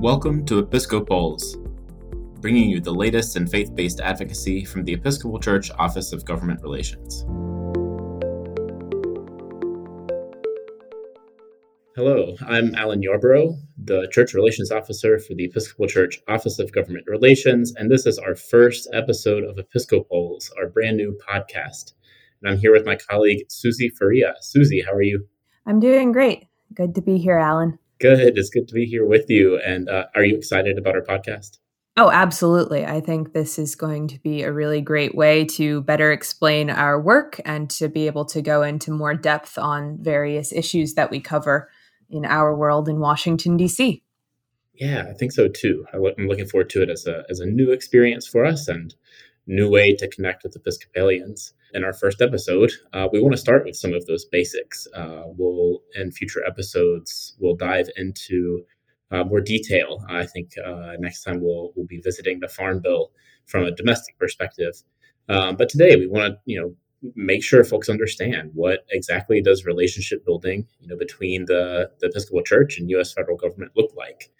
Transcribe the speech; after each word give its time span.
Welcome 0.00 0.46
to 0.46 0.62
Episco-pols, 0.62 1.56
bringing 2.40 2.70
you 2.70 2.80
the 2.80 2.94
latest 2.94 3.34
in 3.34 3.48
faith 3.48 3.74
based 3.74 3.98
advocacy 3.98 4.64
from 4.64 4.84
the 4.84 4.92
Episcopal 4.92 5.40
Church 5.40 5.72
Office 5.76 6.12
of 6.12 6.24
Government 6.24 6.62
Relations. 6.62 7.24
Hello, 11.96 12.36
I'm 12.46 12.76
Alan 12.76 13.02
Yarborough, 13.02 13.56
the 13.76 14.06
Church 14.12 14.34
Relations 14.34 14.70
Officer 14.70 15.18
for 15.18 15.34
the 15.34 15.46
Episcopal 15.46 15.88
Church 15.88 16.20
Office 16.28 16.60
of 16.60 16.70
Government 16.70 17.06
Relations, 17.08 17.74
and 17.74 17.90
this 17.90 18.06
is 18.06 18.20
our 18.20 18.36
first 18.36 18.88
episode 18.92 19.42
of 19.42 19.56
Episco-pols, 19.56 20.52
our 20.56 20.68
brand 20.68 20.96
new 20.96 21.18
podcast. 21.28 21.94
And 22.40 22.52
I'm 22.52 22.58
here 22.58 22.72
with 22.72 22.86
my 22.86 22.94
colleague, 22.94 23.46
Susie 23.48 23.88
Faria. 23.88 24.36
Susie, 24.42 24.80
how 24.80 24.92
are 24.92 25.02
you? 25.02 25.26
I'm 25.66 25.80
doing 25.80 26.12
great. 26.12 26.44
Good 26.72 26.94
to 26.94 27.02
be 27.02 27.18
here, 27.18 27.38
Alan. 27.38 27.80
Good. 28.00 28.38
It's 28.38 28.50
good 28.50 28.68
to 28.68 28.74
be 28.74 28.86
here 28.86 29.06
with 29.06 29.28
you. 29.28 29.58
And 29.58 29.88
uh, 29.88 30.06
are 30.14 30.24
you 30.24 30.36
excited 30.36 30.78
about 30.78 30.94
our 30.94 31.02
podcast? 31.02 31.58
Oh, 31.96 32.10
absolutely. 32.12 32.86
I 32.86 33.00
think 33.00 33.32
this 33.32 33.58
is 33.58 33.74
going 33.74 34.06
to 34.08 34.20
be 34.20 34.42
a 34.42 34.52
really 34.52 34.80
great 34.80 35.16
way 35.16 35.44
to 35.46 35.82
better 35.82 36.12
explain 36.12 36.70
our 36.70 37.00
work 37.00 37.40
and 37.44 37.68
to 37.70 37.88
be 37.88 38.06
able 38.06 38.24
to 38.26 38.40
go 38.40 38.62
into 38.62 38.92
more 38.92 39.14
depth 39.14 39.58
on 39.58 39.98
various 40.00 40.52
issues 40.52 40.94
that 40.94 41.10
we 41.10 41.18
cover 41.18 41.68
in 42.08 42.24
our 42.24 42.54
world 42.54 42.88
in 42.88 43.00
Washington, 43.00 43.56
D.C. 43.56 44.04
Yeah, 44.74 45.06
I 45.10 45.12
think 45.14 45.32
so 45.32 45.48
too. 45.48 45.84
I'm 45.92 46.28
looking 46.28 46.46
forward 46.46 46.70
to 46.70 46.82
it 46.82 46.88
as 46.88 47.04
a, 47.08 47.24
as 47.28 47.40
a 47.40 47.46
new 47.46 47.72
experience 47.72 48.28
for 48.28 48.44
us 48.44 48.68
and 48.68 48.94
new 49.48 49.68
way 49.68 49.96
to 49.96 50.06
connect 50.06 50.44
with 50.44 50.54
Episcopalians. 50.54 51.52
In 51.74 51.84
our 51.84 51.92
first 51.92 52.22
episode, 52.22 52.72
uh, 52.94 53.08
we 53.12 53.20
want 53.20 53.34
to 53.34 53.40
start 53.40 53.64
with 53.64 53.76
some 53.76 53.92
of 53.92 54.06
those 54.06 54.24
basics. 54.24 54.86
Uh, 54.94 55.24
we'll, 55.26 55.82
in 55.94 56.10
future 56.10 56.42
episodes, 56.46 57.36
we'll 57.38 57.56
dive 57.56 57.88
into 57.96 58.64
uh, 59.10 59.24
more 59.24 59.40
detail. 59.40 60.02
I 60.08 60.24
think 60.24 60.52
uh, 60.64 60.92
next 60.98 61.22
time 61.24 61.40
we'll 61.42 61.72
we'll 61.76 61.86
be 61.86 62.00
visiting 62.00 62.40
the 62.40 62.48
Farm 62.48 62.80
Bill 62.80 63.10
from 63.46 63.64
a 63.64 63.70
domestic 63.70 64.18
perspective. 64.18 64.82
Um, 65.28 65.56
but 65.56 65.68
today 65.68 65.96
we 65.96 66.06
want 66.06 66.34
to, 66.34 66.38
you 66.46 66.60
know, 66.60 66.74
make 67.14 67.44
sure 67.44 67.62
folks 67.64 67.88
understand 67.88 68.50
what 68.54 68.84
exactly 68.90 69.42
does 69.42 69.66
relationship 69.66 70.24
building, 70.24 70.66
you 70.80 70.88
know, 70.88 70.96
between 70.96 71.44
the, 71.44 71.90
the 72.00 72.06
Episcopal 72.06 72.42
Church 72.42 72.78
and 72.78 72.90
U.S. 72.90 73.12
federal 73.12 73.36
government 73.36 73.72
look 73.76 73.92
like. 73.94 74.30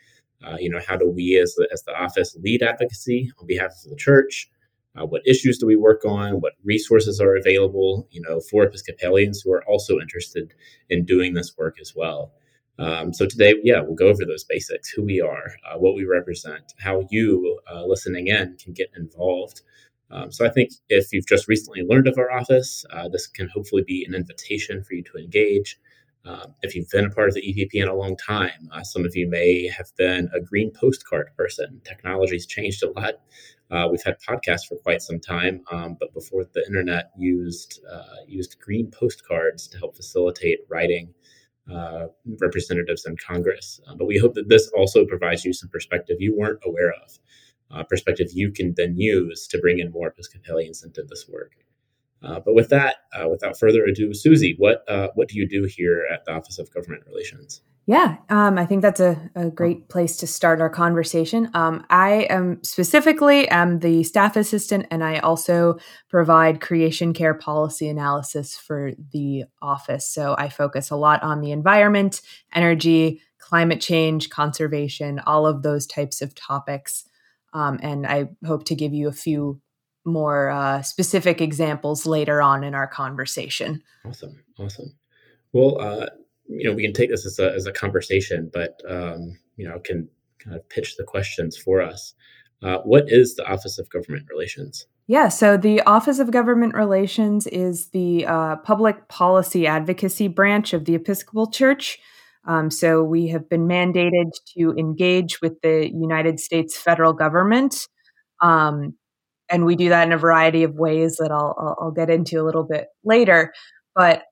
Uh, 0.44 0.56
you 0.58 0.70
know, 0.70 0.80
how 0.86 0.96
do 0.96 1.08
we 1.08 1.38
as 1.38 1.54
the, 1.56 1.68
as 1.72 1.82
the 1.82 1.92
office 1.92 2.36
lead 2.40 2.62
advocacy 2.62 3.30
on 3.38 3.46
behalf 3.46 3.72
of 3.84 3.90
the 3.90 3.96
church? 3.96 4.48
Uh, 4.98 5.06
what 5.06 5.22
issues 5.26 5.58
do 5.58 5.66
we 5.66 5.76
work 5.76 6.04
on? 6.04 6.40
What 6.40 6.54
resources 6.64 7.20
are 7.20 7.36
available, 7.36 8.08
you 8.10 8.20
know, 8.20 8.40
for 8.40 8.64
Episcopalians 8.64 9.42
who 9.42 9.52
are 9.52 9.64
also 9.64 9.98
interested 10.00 10.54
in 10.88 11.04
doing 11.04 11.34
this 11.34 11.56
work 11.56 11.76
as 11.80 11.92
well. 11.94 12.32
Um, 12.78 13.12
so 13.12 13.26
today, 13.26 13.54
yeah, 13.62 13.80
we'll 13.80 13.94
go 13.94 14.08
over 14.08 14.24
those 14.24 14.44
basics: 14.44 14.90
who 14.90 15.04
we 15.04 15.20
are, 15.20 15.52
uh, 15.68 15.78
what 15.78 15.94
we 15.94 16.04
represent, 16.04 16.72
how 16.78 17.06
you, 17.10 17.58
uh, 17.70 17.84
listening 17.84 18.28
in, 18.28 18.56
can 18.62 18.72
get 18.72 18.90
involved. 18.96 19.62
Um, 20.10 20.32
so 20.32 20.46
I 20.46 20.48
think 20.48 20.70
if 20.88 21.12
you've 21.12 21.26
just 21.26 21.48
recently 21.48 21.82
learned 21.82 22.08
of 22.08 22.18
our 22.18 22.32
office, 22.32 22.84
uh, 22.90 23.08
this 23.08 23.26
can 23.26 23.48
hopefully 23.48 23.82
be 23.86 24.04
an 24.08 24.14
invitation 24.14 24.82
for 24.82 24.94
you 24.94 25.02
to 25.04 25.18
engage. 25.18 25.78
Um, 26.24 26.54
if 26.62 26.74
you've 26.74 26.88
been 26.90 27.06
a 27.06 27.10
part 27.10 27.28
of 27.28 27.34
the 27.34 27.42
EPPN 27.42 27.88
a 27.88 27.94
long 27.94 28.16
time, 28.16 28.68
uh, 28.72 28.82
some 28.82 29.04
of 29.04 29.16
you 29.16 29.28
may 29.28 29.66
have 29.68 29.90
been 29.96 30.28
a 30.34 30.40
green 30.40 30.70
postcard 30.70 31.28
person. 31.36 31.80
Technology's 31.84 32.46
changed 32.46 32.82
a 32.82 32.90
lot. 32.90 33.14
Uh, 33.70 33.86
we've 33.90 34.02
had 34.02 34.16
podcasts 34.26 34.66
for 34.66 34.76
quite 34.76 35.02
some 35.02 35.20
time, 35.20 35.62
um, 35.70 35.96
but 36.00 36.12
before 36.14 36.44
the 36.44 36.64
internet 36.66 37.10
used 37.18 37.80
uh, 37.90 38.16
used 38.26 38.58
green 38.60 38.90
postcards 38.90 39.68
to 39.68 39.78
help 39.78 39.94
facilitate 39.94 40.60
writing 40.70 41.12
uh, 41.70 42.06
representatives 42.40 43.04
in 43.04 43.14
Congress. 43.16 43.80
Uh, 43.86 43.94
but 43.94 44.06
we 44.06 44.16
hope 44.16 44.34
that 44.34 44.48
this 44.48 44.70
also 44.74 45.04
provides 45.04 45.44
you 45.44 45.52
some 45.52 45.68
perspective 45.68 46.16
you 46.18 46.34
weren't 46.34 46.60
aware 46.64 46.92
of, 47.04 47.18
uh, 47.70 47.82
perspective 47.82 48.28
you 48.32 48.50
can 48.50 48.72
then 48.76 48.96
use 48.96 49.46
to 49.46 49.58
bring 49.58 49.78
in 49.78 49.90
more 49.90 50.08
Episcopalians 50.08 50.82
into 50.82 51.02
this 51.02 51.28
work. 51.28 51.52
Uh, 52.22 52.40
but 52.40 52.54
with 52.54 52.70
that, 52.70 52.96
without 53.30 53.58
further 53.58 53.84
ado, 53.84 54.12
Susie, 54.14 54.54
what 54.58 54.82
what 55.14 55.28
do 55.28 55.38
you 55.38 55.46
do 55.46 55.64
here 55.64 56.06
at 56.10 56.24
the 56.24 56.32
Office 56.32 56.58
of 56.58 56.72
Government 56.72 57.04
Relations? 57.06 57.60
Yeah, 57.88 58.18
um, 58.28 58.58
I 58.58 58.66
think 58.66 58.82
that's 58.82 59.00
a, 59.00 59.30
a, 59.34 59.48
great 59.48 59.88
place 59.88 60.18
to 60.18 60.26
start 60.26 60.60
our 60.60 60.68
conversation. 60.68 61.50
Um, 61.54 61.86
I 61.88 62.26
am 62.28 62.62
specifically 62.62 63.48
am 63.48 63.78
the 63.78 64.04
staff 64.04 64.36
assistant, 64.36 64.88
and 64.90 65.02
I 65.02 65.20
also 65.20 65.78
provide 66.10 66.60
creation 66.60 67.14
care 67.14 67.32
policy 67.32 67.88
analysis 67.88 68.58
for 68.58 68.92
the 69.14 69.44
office. 69.62 70.06
So 70.06 70.36
I 70.36 70.50
focus 70.50 70.90
a 70.90 70.96
lot 70.96 71.22
on 71.22 71.40
the 71.40 71.50
environment, 71.50 72.20
energy, 72.52 73.22
climate 73.38 73.80
change, 73.80 74.28
conservation, 74.28 75.18
all 75.20 75.46
of 75.46 75.62
those 75.62 75.86
types 75.86 76.20
of 76.20 76.34
topics. 76.34 77.08
Um, 77.54 77.80
and 77.82 78.06
I 78.06 78.28
hope 78.46 78.66
to 78.66 78.74
give 78.74 78.92
you 78.92 79.08
a 79.08 79.12
few 79.12 79.62
more 80.04 80.50
uh, 80.50 80.82
specific 80.82 81.40
examples 81.40 82.04
later 82.04 82.42
on 82.42 82.64
in 82.64 82.74
our 82.74 82.86
conversation. 82.86 83.82
Awesome, 84.04 84.44
awesome. 84.58 84.94
Well, 85.54 85.80
uh, 85.80 86.08
you 86.48 86.68
know, 86.68 86.74
we 86.74 86.82
can 86.82 86.92
take 86.92 87.10
this 87.10 87.26
as 87.26 87.38
a, 87.38 87.52
as 87.52 87.66
a 87.66 87.72
conversation, 87.72 88.50
but, 88.52 88.80
um, 88.88 89.38
you 89.56 89.68
know, 89.68 89.78
can 89.78 90.08
kind 90.38 90.56
of 90.56 90.68
pitch 90.68 90.96
the 90.96 91.04
questions 91.04 91.56
for 91.56 91.80
us. 91.82 92.14
Uh, 92.62 92.78
what 92.78 93.04
is 93.06 93.36
the 93.36 93.46
Office 93.46 93.78
of 93.78 93.88
Government 93.90 94.26
Relations? 94.30 94.86
Yeah, 95.06 95.28
so 95.28 95.56
the 95.56 95.80
Office 95.82 96.18
of 96.18 96.30
Government 96.30 96.74
Relations 96.74 97.46
is 97.46 97.88
the 97.90 98.26
uh, 98.26 98.56
public 98.56 99.08
policy 99.08 99.66
advocacy 99.66 100.28
branch 100.28 100.72
of 100.72 100.84
the 100.84 100.94
Episcopal 100.94 101.50
Church. 101.50 101.98
Um, 102.46 102.70
so 102.70 103.02
we 103.02 103.28
have 103.28 103.48
been 103.48 103.66
mandated 103.68 104.30
to 104.56 104.74
engage 104.78 105.40
with 105.40 105.60
the 105.62 105.90
United 105.92 106.40
States 106.40 106.76
federal 106.76 107.12
government. 107.12 107.86
Um, 108.42 108.94
and 109.50 109.64
we 109.64 109.76
do 109.76 109.88
that 109.88 110.06
in 110.06 110.12
a 110.12 110.18
variety 110.18 110.62
of 110.62 110.74
ways 110.74 111.16
that 111.16 111.30
I'll, 111.30 111.56
I'll, 111.58 111.76
I'll 111.80 111.90
get 111.90 112.10
into 112.10 112.40
a 112.40 112.44
little 112.44 112.64
bit 112.64 112.88
later. 113.04 113.52
But 113.94 114.24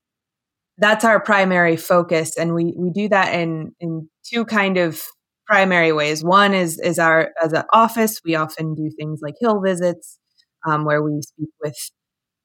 that's 0.79 1.05
our 1.05 1.21
primary 1.21 1.77
focus 1.77 2.37
and 2.37 2.55
we 2.55 2.75
we 2.77 2.91
do 2.91 3.09
that 3.09 3.35
in 3.35 3.73
in 3.81 4.09
two 4.25 4.45
kind 4.45 4.77
of 4.77 5.03
primary 5.47 5.93
ways. 5.93 6.23
One 6.23 6.55
is 6.55 6.79
is 6.79 6.99
our 6.99 7.31
as 7.43 7.53
an 7.53 7.65
office 7.73 8.21
we 8.25 8.35
often 8.35 8.75
do 8.75 8.91
things 8.99 9.21
like 9.23 9.35
hill 9.41 9.61
visits 9.61 10.19
um, 10.67 10.85
where 10.85 11.03
we 11.03 11.21
speak 11.23 11.51
with 11.63 11.77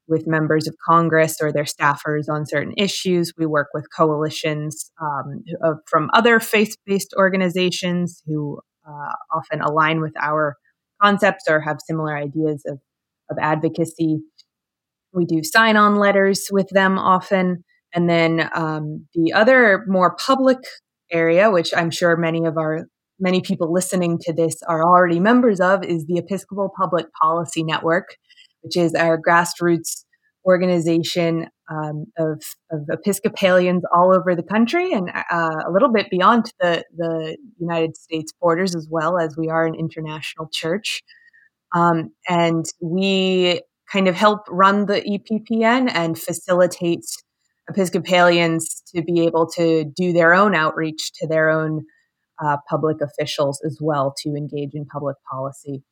with 0.07 0.27
members 0.27 0.67
of 0.67 0.75
congress 0.87 1.37
or 1.41 1.51
their 1.51 1.63
staffers 1.63 2.25
on 2.29 2.45
certain 2.45 2.73
issues. 2.77 3.33
We 3.37 3.45
work 3.45 3.67
with 3.73 3.85
coalitions 3.95 4.91
um, 5.01 5.43
of, 5.63 5.77
from 5.87 6.09
other 6.13 6.39
faith-based 6.39 7.13
organizations 7.17 8.21
who 8.25 8.59
uh, 8.87 9.13
often 9.33 9.61
align 9.61 10.01
with 10.01 10.13
our 10.21 10.57
concepts 11.01 11.45
or 11.49 11.61
have 11.61 11.77
similar 11.85 12.17
ideas 12.17 12.63
of, 12.67 12.79
of 13.29 13.37
advocacy. 13.39 14.19
We 15.13 15.25
do 15.25 15.43
sign-on 15.43 15.95
letters 15.95 16.47
with 16.51 16.67
them 16.69 16.97
often 16.97 17.63
and 17.93 18.09
then 18.09 18.49
um, 18.55 19.07
the 19.13 19.33
other 19.33 19.83
more 19.87 20.15
public 20.15 20.59
area, 21.11 21.51
which 21.51 21.73
I'm 21.75 21.91
sure 21.91 22.15
many 22.15 22.45
of 22.45 22.57
our 22.57 22.87
many 23.19 23.41
people 23.41 23.71
listening 23.71 24.17
to 24.19 24.33
this 24.33 24.61
are 24.67 24.83
already 24.83 25.19
members 25.19 25.59
of, 25.59 25.83
is 25.83 26.05
the 26.07 26.17
Episcopal 26.17 26.71
Public 26.75 27.05
Policy 27.21 27.63
Network, 27.63 28.15
which 28.61 28.75
is 28.75 28.95
our 28.95 29.19
grassroots 29.21 30.05
organization 30.45 31.47
um, 31.69 32.05
of, 32.17 32.41
of, 32.71 32.81
Episcopalians 32.89 33.83
all 33.93 34.13
over 34.13 34.35
the 34.35 34.43
country 34.43 34.91
and 34.91 35.09
uh, 35.31 35.63
a 35.65 35.71
little 35.71 35.91
bit 35.91 36.09
beyond 36.09 36.51
the, 36.59 36.83
the 36.97 37.37
United 37.59 37.95
States 37.95 38.33
borders 38.41 38.75
as 38.75 38.87
well 38.89 39.19
as 39.19 39.37
we 39.37 39.49
are 39.49 39.65
an 39.65 39.75
international 39.75 40.49
church. 40.51 41.03
Um, 41.75 42.09
and 42.27 42.65
we 42.81 43.61
kind 43.91 44.07
of 44.07 44.15
help 44.15 44.41
run 44.49 44.87
the 44.87 45.01
EPPN 45.01 45.91
and 45.93 46.17
facilitate 46.17 47.05
Episcopalians 47.71 48.81
to 48.93 49.01
be 49.01 49.21
able 49.25 49.47
to 49.51 49.85
do 49.95 50.13
their 50.13 50.33
own 50.33 50.55
outreach 50.55 51.11
to 51.13 51.27
their 51.27 51.49
own 51.49 51.85
uh, 52.43 52.57
public 52.69 52.97
officials 53.01 53.61
as 53.65 53.77
well 53.81 54.13
to 54.23 54.29
engage 54.35 54.71
in 54.73 54.85
public 54.85 55.15
policy. 55.29 55.83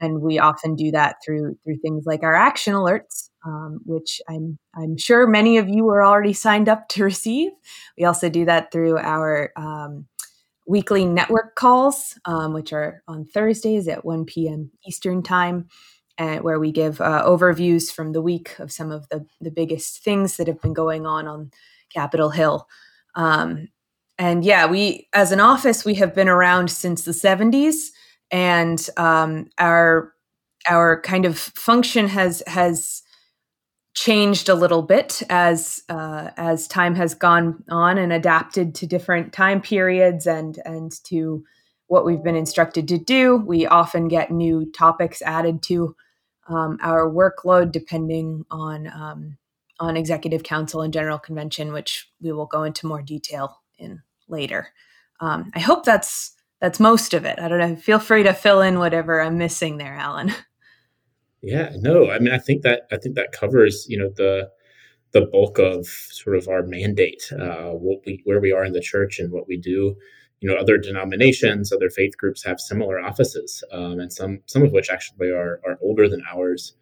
And 0.00 0.20
we 0.20 0.38
often 0.38 0.74
do 0.76 0.90
that 0.90 1.16
through 1.24 1.56
through 1.64 1.78
things 1.78 2.04
like 2.06 2.22
our 2.22 2.34
action 2.34 2.74
alerts, 2.74 3.30
um, 3.46 3.80
which 3.86 4.20
I'm 4.28 4.58
I'm 4.74 4.98
sure 4.98 5.26
many 5.26 5.56
of 5.56 5.68
you 5.68 5.88
are 5.88 6.04
already 6.04 6.34
signed 6.34 6.68
up 6.68 6.88
to 6.90 7.04
receive. 7.12 7.50
We 7.98 8.04
also 8.04 8.28
do 8.28 8.44
that 8.44 8.70
through 8.72 8.98
our 8.98 9.52
um, 9.56 10.06
weekly 10.66 11.06
network 11.06 11.54
calls, 11.54 12.18
um, 12.24 12.52
which 12.52 12.72
are 12.72 13.02
on 13.08 13.24
Thursdays 13.24 13.88
at 13.88 14.04
1 14.04 14.24
p.m. 14.26 14.70
Eastern 14.86 15.22
time 15.22 15.68
and 16.18 16.42
where 16.42 16.58
we 16.58 16.72
give 16.72 17.00
uh, 17.00 17.22
overviews 17.26 17.92
from 17.92 18.12
the 18.12 18.22
week 18.22 18.58
of 18.58 18.72
some 18.72 18.90
of 18.90 19.08
the, 19.08 19.26
the 19.40 19.50
biggest 19.50 20.02
things 20.02 20.36
that 20.36 20.46
have 20.46 20.60
been 20.60 20.72
going 20.72 21.06
on 21.06 21.26
on 21.26 21.50
Capitol 21.92 22.30
Hill. 22.30 22.66
Um, 23.14 23.68
and 24.18 24.44
yeah, 24.44 24.66
we 24.66 25.08
as 25.12 25.32
an 25.32 25.40
office 25.40 25.84
we 25.84 25.94
have 25.94 26.14
been 26.14 26.28
around 26.28 26.70
since 26.70 27.02
the 27.02 27.12
70s, 27.12 27.88
and 28.30 28.88
um, 28.96 29.48
our 29.58 30.12
our 30.68 31.00
kind 31.02 31.24
of 31.24 31.38
function 31.38 32.08
has 32.08 32.42
has 32.46 33.02
changed 33.94 34.48
a 34.48 34.54
little 34.54 34.82
bit 34.82 35.22
as 35.30 35.82
uh, 35.88 36.30
as 36.36 36.66
time 36.66 36.94
has 36.94 37.14
gone 37.14 37.62
on 37.70 37.98
and 37.98 38.12
adapted 38.12 38.74
to 38.74 38.86
different 38.86 39.32
time 39.32 39.60
periods 39.60 40.26
and 40.26 40.58
and 40.64 40.92
to 41.04 41.44
what 41.88 42.04
we've 42.04 42.22
been 42.22 42.36
instructed 42.36 42.88
to 42.88 42.98
do. 42.98 43.36
We 43.36 43.66
often 43.66 44.08
get 44.08 44.30
new 44.30 44.70
topics 44.72 45.22
added 45.22 45.62
to 45.64 45.94
um, 46.48 46.78
our 46.82 47.10
workload 47.10 47.72
depending 47.72 48.44
on 48.50 48.86
um, 48.88 49.38
on 49.78 49.96
executive 49.96 50.42
council 50.42 50.80
and 50.82 50.92
general 50.92 51.18
convention, 51.18 51.72
which 51.72 52.10
we 52.20 52.32
will 52.32 52.46
go 52.46 52.62
into 52.62 52.86
more 52.86 53.02
detail 53.02 53.60
in 53.78 54.02
later. 54.28 54.68
Um, 55.20 55.50
I 55.54 55.60
hope 55.60 55.84
that's 55.84 56.32
that's 56.60 56.80
most 56.80 57.14
of 57.14 57.24
it. 57.24 57.38
I 57.38 57.48
don't 57.48 57.58
know. 57.58 57.76
Feel 57.76 57.98
free 57.98 58.22
to 58.22 58.32
fill 58.32 58.62
in 58.62 58.78
whatever 58.78 59.20
I'm 59.20 59.38
missing 59.38 59.78
there, 59.78 59.94
Alan. 59.94 60.32
Yeah, 61.42 61.70
no, 61.76 62.10
I 62.10 62.18
mean, 62.18 62.32
I 62.32 62.38
think 62.38 62.62
that 62.62 62.88
I 62.90 62.96
think 62.96 63.14
that 63.14 63.30
covers 63.30 63.86
you 63.88 63.96
know 63.96 64.10
the 64.16 64.50
the 65.12 65.26
bulk 65.26 65.58
of 65.58 65.86
sort 65.86 66.36
of 66.36 66.48
our 66.48 66.62
mandate, 66.64 67.30
uh, 67.32 67.70
what 67.70 68.00
we 68.04 68.20
where 68.24 68.40
we 68.40 68.52
are 68.52 68.64
in 68.64 68.72
the 68.72 68.80
church 68.80 69.18
and 69.20 69.30
what 69.30 69.46
we 69.46 69.56
do. 69.56 69.96
You 70.40 70.50
know, 70.50 70.56
other 70.56 70.76
denominations, 70.78 71.72
other 71.72 71.90
faith 71.90 72.16
groups 72.16 72.44
have 72.44 72.60
similar 72.60 73.00
offices, 73.00 73.64
um, 73.72 73.98
and 74.00 74.12
some 74.12 74.40
some 74.46 74.62
of 74.62 74.72
which 74.72 74.90
actually 74.90 75.30
are 75.30 75.60
are 75.66 75.78
older 75.82 76.08
than 76.08 76.22
ours. 76.30 76.74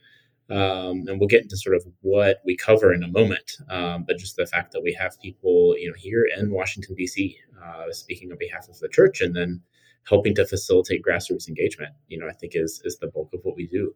Um, 0.50 1.04
and 1.06 1.18
we'll 1.18 1.28
get 1.28 1.42
into 1.42 1.56
sort 1.56 1.74
of 1.76 1.86
what 2.02 2.42
we 2.44 2.54
cover 2.54 2.92
in 2.92 3.02
a 3.02 3.08
moment. 3.08 3.56
Um, 3.70 4.04
but 4.06 4.18
just 4.18 4.36
the 4.36 4.46
fact 4.46 4.72
that 4.72 4.82
we 4.82 4.92
have 4.92 5.18
people, 5.20 5.74
you 5.78 5.88
know, 5.88 5.94
here 5.96 6.26
in 6.36 6.52
Washington 6.52 6.94
D.C. 6.96 7.38
Uh, 7.64 7.90
speaking 7.92 8.30
on 8.30 8.38
behalf 8.38 8.68
of 8.68 8.78
the 8.80 8.88
church, 8.88 9.20
and 9.22 9.34
then 9.34 9.62
helping 10.06 10.34
to 10.34 10.46
facilitate 10.46 11.02
grassroots 11.02 11.48
engagement, 11.48 11.94
you 12.08 12.18
know, 12.18 12.28
I 12.28 12.32
think 12.32 12.52
is 12.54 12.82
is 12.84 12.98
the 12.98 13.06
bulk 13.06 13.30
of 13.32 13.40
what 13.42 13.56
we 13.56 13.66
do. 13.66 13.94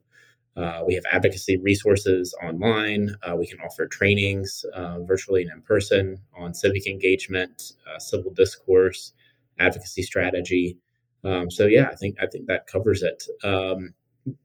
Uh, 0.57 0.83
we 0.85 0.95
have 0.95 1.05
advocacy 1.13 1.57
resources 1.59 2.35
online. 2.43 3.15
Uh, 3.23 3.37
we 3.37 3.47
can 3.47 3.61
offer 3.61 3.87
trainings 3.87 4.65
uh, 4.75 4.99
virtually 5.01 5.43
and 5.43 5.53
in 5.53 5.63
person 5.63 6.19
on 6.37 6.53
civic 6.53 6.87
engagement, 6.89 7.75
uh, 7.89 7.99
civil 7.99 8.33
discourse, 8.33 9.13
advocacy 9.59 10.03
strategy. 10.03 10.79
Um, 11.25 11.51
so 11.51 11.67
yeah, 11.67 11.89
I 11.91 11.97
think 11.97 12.17
I 12.21 12.27
think 12.27 12.47
that 12.47 12.67
covers 12.67 13.03
it. 13.03 13.25
Um, 13.45 13.95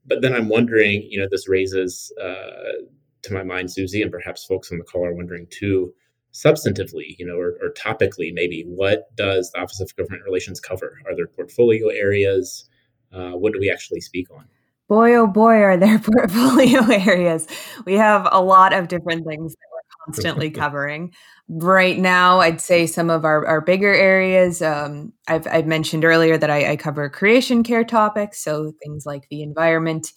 but 0.06 0.22
then 0.22 0.34
I'm 0.34 0.48
wondering, 0.48 1.06
you 1.10 1.20
know, 1.20 1.28
this 1.30 1.48
raises 1.48 2.12
uh, 2.20 2.86
to 3.22 3.34
my 3.34 3.42
mind, 3.42 3.70
Susie, 3.70 4.02
and 4.02 4.10
perhaps 4.10 4.44
folks 4.44 4.70
on 4.72 4.78
the 4.78 4.84
call 4.84 5.04
are 5.06 5.14
wondering 5.14 5.46
too, 5.50 5.92
substantively, 6.32 7.16
you 7.18 7.26
know, 7.26 7.36
or, 7.36 7.56
or, 7.62 7.72
topically, 7.72 8.32
maybe 8.32 8.64
what 8.66 9.14
does 9.16 9.50
the 9.50 9.60
Office 9.60 9.80
of 9.80 9.94
Government 9.96 10.24
Relations 10.24 10.60
cover? 10.60 10.98
Are 11.06 11.14
there 11.14 11.26
portfolio 11.26 11.88
areas? 11.88 12.68
Uh, 13.12 13.32
what 13.32 13.52
do 13.52 13.60
we 13.60 13.70
actually 13.70 14.00
speak 14.00 14.30
on? 14.30 14.46
Boy, 14.88 15.14
oh 15.14 15.26
boy, 15.26 15.56
are 15.56 15.76
there 15.76 15.98
portfolio 16.00 16.84
areas. 16.90 17.46
We 17.86 17.94
have 17.94 18.28
a 18.30 18.42
lot 18.42 18.72
of 18.72 18.88
different 18.88 19.26
things 19.26 19.52
that 19.52 19.73
constantly 20.04 20.50
covering. 20.50 21.12
Right 21.48 21.98
now, 21.98 22.40
I'd 22.40 22.60
say 22.60 22.86
some 22.86 23.10
of 23.10 23.24
our, 23.24 23.46
our 23.46 23.60
bigger 23.60 23.92
areas. 23.92 24.62
Um, 24.62 25.12
I've, 25.28 25.46
I've, 25.46 25.66
mentioned 25.66 26.04
earlier 26.04 26.38
that 26.38 26.50
I, 26.50 26.72
I, 26.72 26.76
cover 26.76 27.08
creation 27.10 27.62
care 27.62 27.84
topics, 27.84 28.42
so 28.42 28.72
things 28.82 29.04
like 29.04 29.28
the 29.28 29.42
environment. 29.42 30.12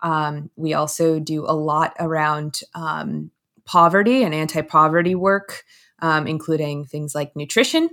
Um, 0.00 0.50
we 0.56 0.74
also 0.74 1.20
do 1.20 1.44
a 1.46 1.54
lot 1.54 1.94
around 2.00 2.60
um, 2.74 3.30
poverty 3.64 4.24
and 4.24 4.34
anti 4.34 4.62
poverty 4.62 5.14
work, 5.14 5.64
um, 6.00 6.26
including 6.26 6.84
things 6.84 7.14
like 7.14 7.36
nutrition 7.36 7.88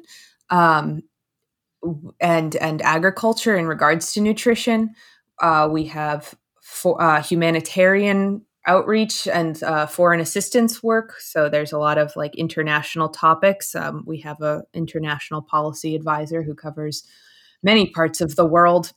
um, 0.49 1.03
and 2.19 2.55
and 2.55 2.81
agriculture 2.81 3.55
in 3.55 3.67
regards 3.67 4.13
to 4.13 4.21
nutrition. 4.21 4.95
Uh, 5.39 5.69
we 5.71 5.85
have 5.85 6.35
for, 6.61 7.01
uh, 7.01 7.21
humanitarian 7.21 8.45
outreach 8.69 9.27
and 9.27 9.61
uh, 9.63 9.87
foreign 9.87 10.19
assistance 10.19 10.83
work. 10.83 11.19
So 11.19 11.49
there's 11.49 11.73
a 11.73 11.79
lot 11.79 11.97
of 11.97 12.15
like 12.15 12.35
international 12.35 13.09
topics. 13.09 13.73
Um, 13.73 14.03
we 14.05 14.19
have 14.19 14.41
a 14.41 14.63
international 14.75 15.41
policy 15.41 15.95
advisor 15.95 16.43
who 16.43 16.53
covers 16.53 17.03
many 17.63 17.89
parts 17.89 18.21
of 18.21 18.35
the 18.35 18.45
world. 18.45 18.93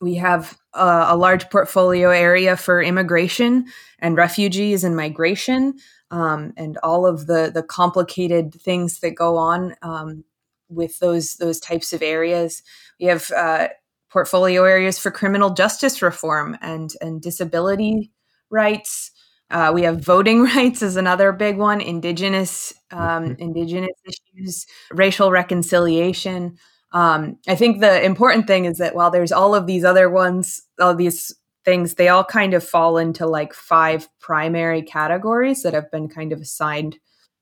We 0.00 0.14
have 0.14 0.58
uh, 0.72 1.06
a 1.10 1.16
large 1.16 1.50
portfolio 1.50 2.08
area 2.10 2.56
for 2.56 2.82
immigration 2.82 3.66
and 3.98 4.16
refugees 4.16 4.84
and 4.84 4.96
migration, 4.96 5.74
um, 6.10 6.54
and 6.56 6.78
all 6.82 7.06
of 7.06 7.26
the 7.26 7.50
the 7.54 7.62
complicated 7.62 8.54
things 8.54 9.00
that 9.00 9.14
go 9.14 9.36
on 9.36 9.74
um, 9.82 10.24
with 10.70 10.98
those 10.98 11.36
those 11.36 11.60
types 11.60 11.92
of 11.92 12.02
areas. 12.02 12.62
We 12.98 13.06
have 13.06 13.30
uh, 13.30 13.68
portfolio 14.08 14.64
areas 14.64 14.98
for 14.98 15.10
criminal 15.10 15.50
justice 15.50 16.00
reform 16.00 16.56
and 16.62 16.90
and 17.02 17.20
disability 17.20 18.10
rights. 18.54 19.10
Uh, 19.50 19.70
we 19.74 19.82
have 19.82 20.00
voting 20.00 20.42
rights 20.56 20.82
as 20.82 20.96
another 20.96 21.32
big 21.32 21.58
one, 21.58 21.80
indigenous 21.80 22.72
um, 22.92 23.36
indigenous 23.38 23.96
issues, 24.06 24.66
racial 24.92 25.30
reconciliation. 25.30 26.56
Um, 26.92 27.38
I 27.48 27.56
think 27.56 27.80
the 27.80 28.02
important 28.04 28.46
thing 28.46 28.66
is 28.66 28.78
that 28.78 28.94
while 28.94 29.10
there's 29.10 29.32
all 29.32 29.54
of 29.54 29.66
these 29.66 29.84
other 29.84 30.08
ones, 30.08 30.62
all 30.80 30.94
these 30.94 31.34
things, 31.64 31.94
they 31.94 32.08
all 32.08 32.24
kind 32.24 32.54
of 32.54 32.62
fall 32.62 32.98
into 32.98 33.26
like 33.26 33.52
five 33.52 34.08
primary 34.20 34.82
categories 34.82 35.62
that 35.62 35.74
have 35.74 35.90
been 35.90 36.08
kind 36.08 36.32
of 36.32 36.40
assigned 36.40 36.96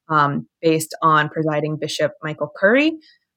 um, 0.09 0.47
based 0.61 0.95
on 1.03 1.29
presiding 1.29 1.77
Bishop 1.77 2.13
Michael 2.23 2.51
Curry. 2.57 2.93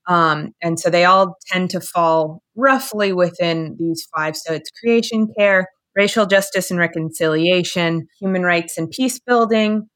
Um, 0.07 0.53
and 0.61 0.79
so 0.79 0.89
they 0.89 1.05
all 1.05 1.37
tend 1.47 1.71
to 1.71 1.81
fall 1.81 2.41
roughly 2.55 3.11
within 3.11 3.75
these 3.79 4.07
five. 4.15 4.37
So 4.37 4.53
it's 4.53 4.69
creation 4.71 5.27
care, 5.37 5.67
racial 5.95 6.25
justice 6.25 6.69
and 6.71 6.79
reconciliation, 6.79 8.07
human 8.19 8.43
rights 8.43 8.77
and 8.77 8.89
peace 8.89 9.19
building, 9.19 9.89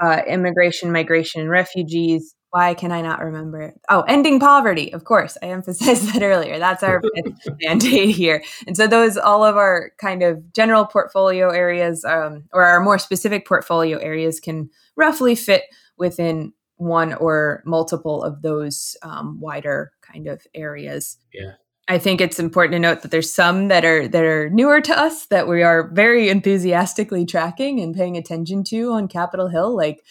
uh, 0.00 0.22
immigration, 0.26 0.92
migration, 0.92 1.40
and 1.40 1.50
refugees. 1.50 2.34
Why 2.50 2.74
can 2.74 2.92
I 2.92 3.00
not 3.00 3.20
remember 3.20 3.60
it? 3.62 3.74
Oh, 3.88 4.02
ending 4.02 4.38
poverty. 4.38 4.92
Of 4.92 5.04
course, 5.04 5.36
I 5.42 5.46
emphasized 5.46 6.04
that 6.14 6.22
earlier. 6.22 6.58
That's 6.58 6.82
our 6.82 7.02
mandate 7.62 8.14
here. 8.14 8.42
And 8.66 8.76
so 8.76 8.86
those, 8.86 9.16
all 9.16 9.44
of 9.44 9.56
our 9.56 9.90
kind 9.98 10.22
of 10.22 10.52
general 10.52 10.84
portfolio 10.84 11.50
areas, 11.50 12.04
um, 12.04 12.44
or 12.52 12.62
our 12.62 12.80
more 12.80 12.98
specific 12.98 13.46
portfolio 13.46 13.98
areas, 13.98 14.38
can 14.38 14.70
roughly 14.96 15.34
fit 15.34 15.64
within 15.98 16.52
one 16.76 17.14
or 17.14 17.62
multiple 17.64 18.22
of 18.22 18.42
those 18.42 18.96
um, 19.02 19.40
wider 19.40 19.92
kind 20.02 20.26
of 20.26 20.42
areas. 20.54 21.18
Yeah. 21.32 21.52
I 21.86 21.98
think 21.98 22.20
it's 22.20 22.38
important 22.38 22.72
to 22.72 22.78
note 22.78 23.02
that 23.02 23.10
there's 23.10 23.32
some 23.32 23.68
that 23.68 23.84
are 23.84 24.08
that 24.08 24.24
are 24.24 24.48
newer 24.48 24.80
to 24.80 24.98
us 24.98 25.26
that 25.26 25.46
we 25.46 25.62
are 25.62 25.88
very 25.88 26.30
enthusiastically 26.30 27.26
tracking 27.26 27.78
and 27.80 27.94
paying 27.94 28.16
attention 28.16 28.64
to 28.64 28.92
on 28.92 29.06
Capitol 29.06 29.48
Hill, 29.48 29.76
like 29.76 30.02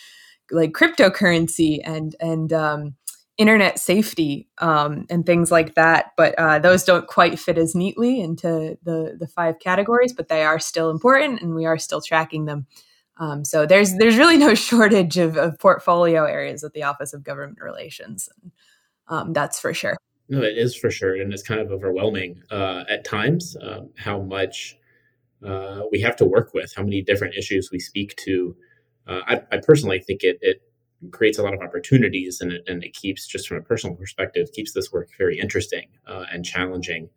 like 0.51 0.71
cryptocurrency 0.73 1.79
and 1.83 2.15
and 2.19 2.53
um, 2.53 2.95
internet 3.37 3.79
safety 3.79 4.47
um, 4.59 5.05
and 5.09 5.25
things 5.25 5.51
like 5.51 5.73
that. 5.73 6.11
But 6.15 6.35
uh, 6.37 6.59
those 6.59 6.83
don't 6.83 7.07
quite 7.07 7.39
fit 7.39 7.57
as 7.57 7.73
neatly 7.73 8.21
into 8.21 8.77
the 8.83 9.17
the 9.19 9.27
five 9.27 9.59
categories, 9.59 10.13
but 10.13 10.27
they 10.27 10.43
are 10.43 10.59
still 10.59 10.91
important, 10.91 11.41
and 11.41 11.55
we 11.55 11.65
are 11.65 11.79
still 11.79 12.01
tracking 12.01 12.45
them. 12.45 12.67
Um, 13.17 13.43
so 13.43 13.65
there's 13.65 13.97
there's 13.97 14.17
really 14.17 14.37
no 14.37 14.53
shortage 14.53 15.17
of, 15.17 15.37
of, 15.37 15.57
portfolio 15.59 16.25
areas 16.25 16.63
at 16.63 16.73
the 16.73 16.83
Office 16.83 17.13
of 17.13 17.23
Government 17.23 17.61
Relations. 17.61 18.29
Um, 19.07 19.33
that's 19.33 19.59
for 19.59 19.73
sure. 19.73 19.97
No, 20.29 20.41
it 20.41 20.57
is 20.57 20.75
for 20.75 20.89
sure, 20.89 21.15
and 21.15 21.33
it's 21.33 21.43
kind 21.43 21.59
of 21.59 21.71
overwhelming 21.71 22.41
uh, 22.49 22.85
at 22.89 23.03
times 23.03 23.57
um, 23.61 23.89
how 23.97 24.21
much 24.21 24.77
uh, 25.45 25.81
we 25.91 25.99
have 26.01 26.15
to 26.17 26.25
work 26.25 26.53
with, 26.53 26.73
how 26.75 26.83
many 26.83 27.01
different 27.01 27.35
issues 27.35 27.69
we 27.71 27.79
speak 27.79 28.15
to. 28.17 28.55
Uh, 29.05 29.19
I, 29.27 29.41
I, 29.51 29.57
personally 29.57 29.99
think 29.99 30.23
it, 30.23 30.39
it 30.41 30.61
creates 31.11 31.37
a 31.37 31.43
lot 31.43 31.53
of 31.53 31.59
opportunities, 31.59 32.39
and 32.39 32.53
it, 32.53 32.63
and 32.67 32.83
it 32.83 32.93
keeps, 32.93 33.27
just 33.27 33.47
from 33.47 33.57
a 33.57 33.61
personal 33.61 33.95
perspective, 33.97 34.49
keeps 34.53 34.71
this 34.71 34.93
work 34.93 35.09
very 35.17 35.37
interesting 35.37 35.89
uh, 36.07 36.23
and 36.31 36.45
challenging. 36.45 37.09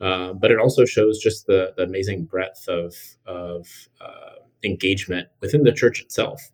Uh, 0.00 0.32
but 0.32 0.50
it 0.50 0.58
also 0.58 0.84
shows 0.86 1.18
just 1.18 1.46
the, 1.46 1.74
the 1.76 1.82
amazing 1.82 2.24
breadth 2.24 2.68
of 2.68 2.94
of 3.26 3.66
uh, 4.00 4.36
engagement 4.62 5.28
within 5.40 5.62
the 5.62 5.72
church 5.72 6.00
itself. 6.00 6.50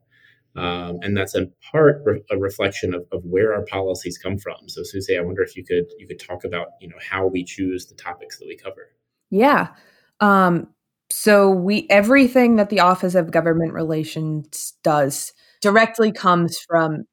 Um, 0.55 0.99
and 1.01 1.17
that's 1.17 1.35
in 1.35 1.51
part 1.71 2.03
re- 2.05 2.23
a 2.31 2.37
reflection 2.37 2.95
of, 2.95 3.07
of 3.11 3.25
where 3.25 3.55
our 3.55 3.65
policies 3.65 4.19
come 4.19 4.37
from. 4.37 4.69
So, 4.69 4.83
Susie, 4.85 5.17
I 5.17 5.23
wonder 5.23 5.43
if 5.43 5.57
you 5.57 5.65
could 5.65 5.87
you 5.99 6.07
could 6.07 6.21
talk 6.21 6.45
about 6.45 6.69
you 6.81 6.89
know 6.89 6.97
how 7.01 7.27
we 7.27 7.45
choose 7.45 7.87
the 7.87 7.95
topics 7.95 8.39
that 8.39 8.47
we 8.47 8.57
cover. 8.57 8.91
Yeah. 9.31 9.69
Um, 10.21 10.69
so 11.11 11.51
we 11.51 11.87
everything 11.89 12.57
that 12.57 12.69
the 12.69 12.81
Office 12.81 13.15
of 13.15 13.31
Government 13.31 13.73
Relations 13.73 14.75
does 14.83 15.33
directly 15.63 16.13
comes 16.13 16.59
from 16.69 17.05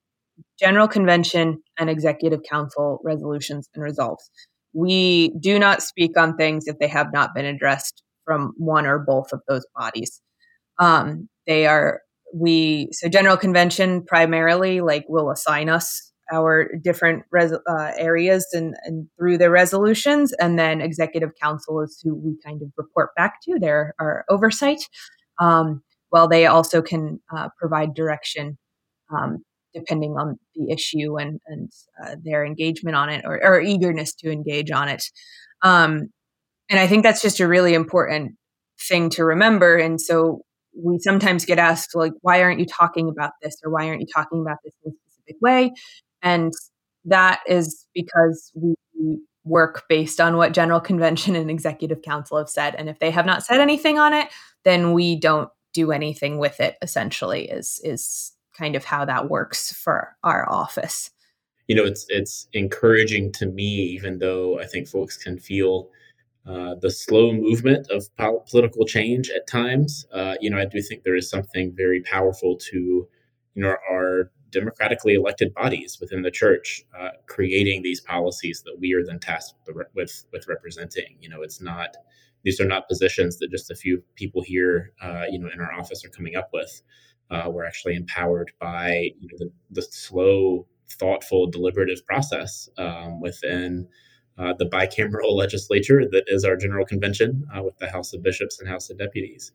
General 0.60 0.88
Convention 0.88 1.62
and 1.77 1.89
Executive 1.89 2.41
Council 2.50 3.00
resolutions 3.03 3.69
and 3.74 3.84
resolves. 3.84 4.29
We 4.74 5.34
do 5.39 5.58
not 5.60 5.81
speak 5.81 6.17
on 6.17 6.36
things 6.36 6.67
if 6.67 6.77
they 6.79 6.88
have 6.88 7.13
not 7.13 7.34
been 7.34 7.46
addressed 7.46 8.03
from 8.25 8.53
one 8.58 8.86
or 8.86 9.00
both 9.00 9.31
of 9.31 9.41
those 9.48 9.65
bodies. 9.75 10.22
Um, 10.77 11.29
they 11.48 11.65
are 11.67 12.01
we 12.33 12.89
so 12.91 13.09
general 13.09 13.38
convention 13.38 14.03
primarily 14.03 14.81
like 14.81 15.05
will 15.07 15.31
assign 15.31 15.69
us 15.69 16.12
our 16.31 16.69
different 16.83 17.24
res, 17.31 17.51
uh, 17.51 17.91
areas 17.98 18.45
and, 18.53 18.75
and 18.83 19.07
through 19.17 19.38
their 19.38 19.50
resolutions 19.50 20.31
and 20.39 20.59
then 20.59 20.79
executive 20.79 21.31
council 21.41 21.81
is 21.81 22.00
who 22.03 22.15
we 22.15 22.38
kind 22.45 22.62
of 22.62 22.69
report 22.77 23.09
back 23.15 23.36
to 23.43 23.57
their 23.59 23.93
our 24.00 24.25
oversight 24.29 24.81
um, 25.39 25.81
while 26.09 26.27
they 26.27 26.45
also 26.45 26.81
can 26.81 27.19
uh, 27.36 27.50
provide 27.59 27.93
direction 27.93 28.57
um, 29.12 29.39
depending 29.74 30.12
on 30.12 30.38
the 30.55 30.71
issue 30.71 31.17
and, 31.19 31.39
and 31.48 31.71
uh, 32.03 32.15
their 32.24 32.45
engagement 32.45 32.95
on 32.95 33.09
it 33.09 33.24
or, 33.25 33.43
or, 33.43 33.62
eagerness 33.62 34.13
to 34.15 34.31
engage 34.31 34.71
on 34.71 34.88
it 34.88 35.03
Um, 35.63 36.09
and 36.69 36.79
I 36.79 36.88
think 36.88 37.03
that's 37.03 37.21
just 37.21 37.39
a 37.39 37.48
really 37.48 37.74
important 37.74 38.33
thing 38.88 39.09
to 39.12 39.25
remember. 39.25 39.77
And 39.77 40.00
so 40.00 40.41
we 40.83 41.00
sometimes 41.00 41.45
get 41.45 41.59
asked, 41.59 41.95
like, 41.95 42.13
why 42.21 42.41
aren't 42.41 42.59
you 42.59 42.65
talking 42.65 43.09
about 43.09 43.31
this 43.41 43.55
or 43.63 43.71
why 43.71 43.88
aren't 43.88 44.01
you 44.01 44.07
talking 44.13 44.41
about 44.41 44.57
this 44.63 44.74
in 44.83 44.91
a 44.91 44.95
specific 44.95 45.41
way? 45.41 45.71
And 46.21 46.53
that 47.05 47.41
is 47.48 47.86
because 47.93 48.51
we 48.55 48.75
work 49.43 49.83
based 49.89 50.19
on 50.21 50.38
what 50.38 50.53
General 50.53 50.79
Convention 50.79 51.36
and 51.36 51.50
Executive 51.50 52.01
Council 52.01 52.38
have 52.38 52.50
said. 52.50 52.75
And 52.75 52.89
if 52.89 53.00
they 53.00 53.12
have 53.12 53.25
not 53.25 53.43
said 53.43 53.59
anything 53.59 53.98
on 53.98 54.13
it, 54.13 54.27
then 54.63 54.93
we 54.93 55.15
don't 55.19 55.50
do 55.74 55.91
anything 55.91 56.38
with 56.38 56.59
it, 56.59 56.77
essentially, 56.81 57.50
is 57.50 57.79
is 57.83 58.33
kind 58.57 58.75
of 58.75 58.83
how 58.83 59.05
that 59.05 59.29
works 59.29 59.71
for 59.74 60.15
our 60.24 60.50
office. 60.50 61.12
You 61.67 61.75
know, 61.75 61.86
it's 61.86 62.05
it's 62.09 62.48
encouraging 62.53 63.31
to 63.33 63.45
me, 63.45 63.63
even 63.63 64.19
though 64.19 64.59
I 64.59 64.65
think 64.65 64.88
folks 64.88 65.17
can 65.17 65.38
feel 65.38 65.89
uh, 66.50 66.74
the 66.82 66.89
slow 66.89 67.32
movement 67.32 67.88
of 67.91 68.06
political 68.18 68.84
change 68.86 69.29
at 69.29 69.46
times. 69.46 70.08
Uh, 70.12 70.34
you 70.41 70.50
know, 70.50 70.58
I 70.58 70.65
do 70.65 70.82
think 70.82 71.03
there 71.03 71.15
is 71.15 71.29
something 71.29 71.74
very 71.75 72.01
powerful 72.01 72.58
to, 72.72 73.08
you 73.53 73.63
know, 73.63 73.75
our 73.91 74.32
democratically 74.50 75.13
elected 75.13 75.53
bodies 75.53 76.00
within 76.01 76.24
the 76.24 76.32
church 76.32 76.84
uh, 77.00 77.10
creating 77.27 77.84
these 77.84 78.01
policies 78.01 78.63
that 78.65 78.75
we 78.79 78.94
are 78.94 79.06
then 79.06 79.20
tasked 79.20 79.60
with 79.94 80.25
with 80.34 80.48
representing. 80.48 81.18
You 81.20 81.29
know, 81.29 81.44
it's 81.44 81.62
not 81.62 81.96
these 82.44 82.60
are 82.60 82.65
not 82.65 82.88
positions 82.88 83.38
that 83.38 83.51
just 83.51 83.70
a 83.70 83.75
few 83.75 84.01
people 84.15 84.41
here, 84.41 84.94
uh, 85.03 85.25
you 85.29 85.38
know, 85.38 85.50
in 85.53 85.60
our 85.60 85.74
office 85.74 86.03
are 86.03 86.10
coming 86.10 86.36
up 86.36 86.50
with. 86.51 86.82
Uh, 87.29 87.48
we're 87.48 87.65
actually 87.65 87.96
empowered 87.96 88.51
by 88.60 89.12
you 89.20 89.27
know, 89.27 89.38
the, 89.38 89.51
the 89.70 89.82
slow, 89.84 90.65
thoughtful, 90.89 91.46
deliberative 91.46 92.03
process 92.08 92.70
um, 92.79 93.22
within 93.22 93.88
uh, 94.39 94.53
the 94.58 94.65
bicameral 94.65 95.36
legislature 95.36 96.03
that 96.10 96.24
is 96.27 96.43
our 96.43 96.55
general 96.55 96.86
convention 96.86 97.46
uh, 97.55 97.62
with 97.62 97.77
the 97.77 97.89
House 97.89 98.13
of 98.13 98.24
Bishops 98.24 98.60
and 98.60 98.69
House 98.69 98.89
of 98.89 98.98
Deputies. 98.98 99.51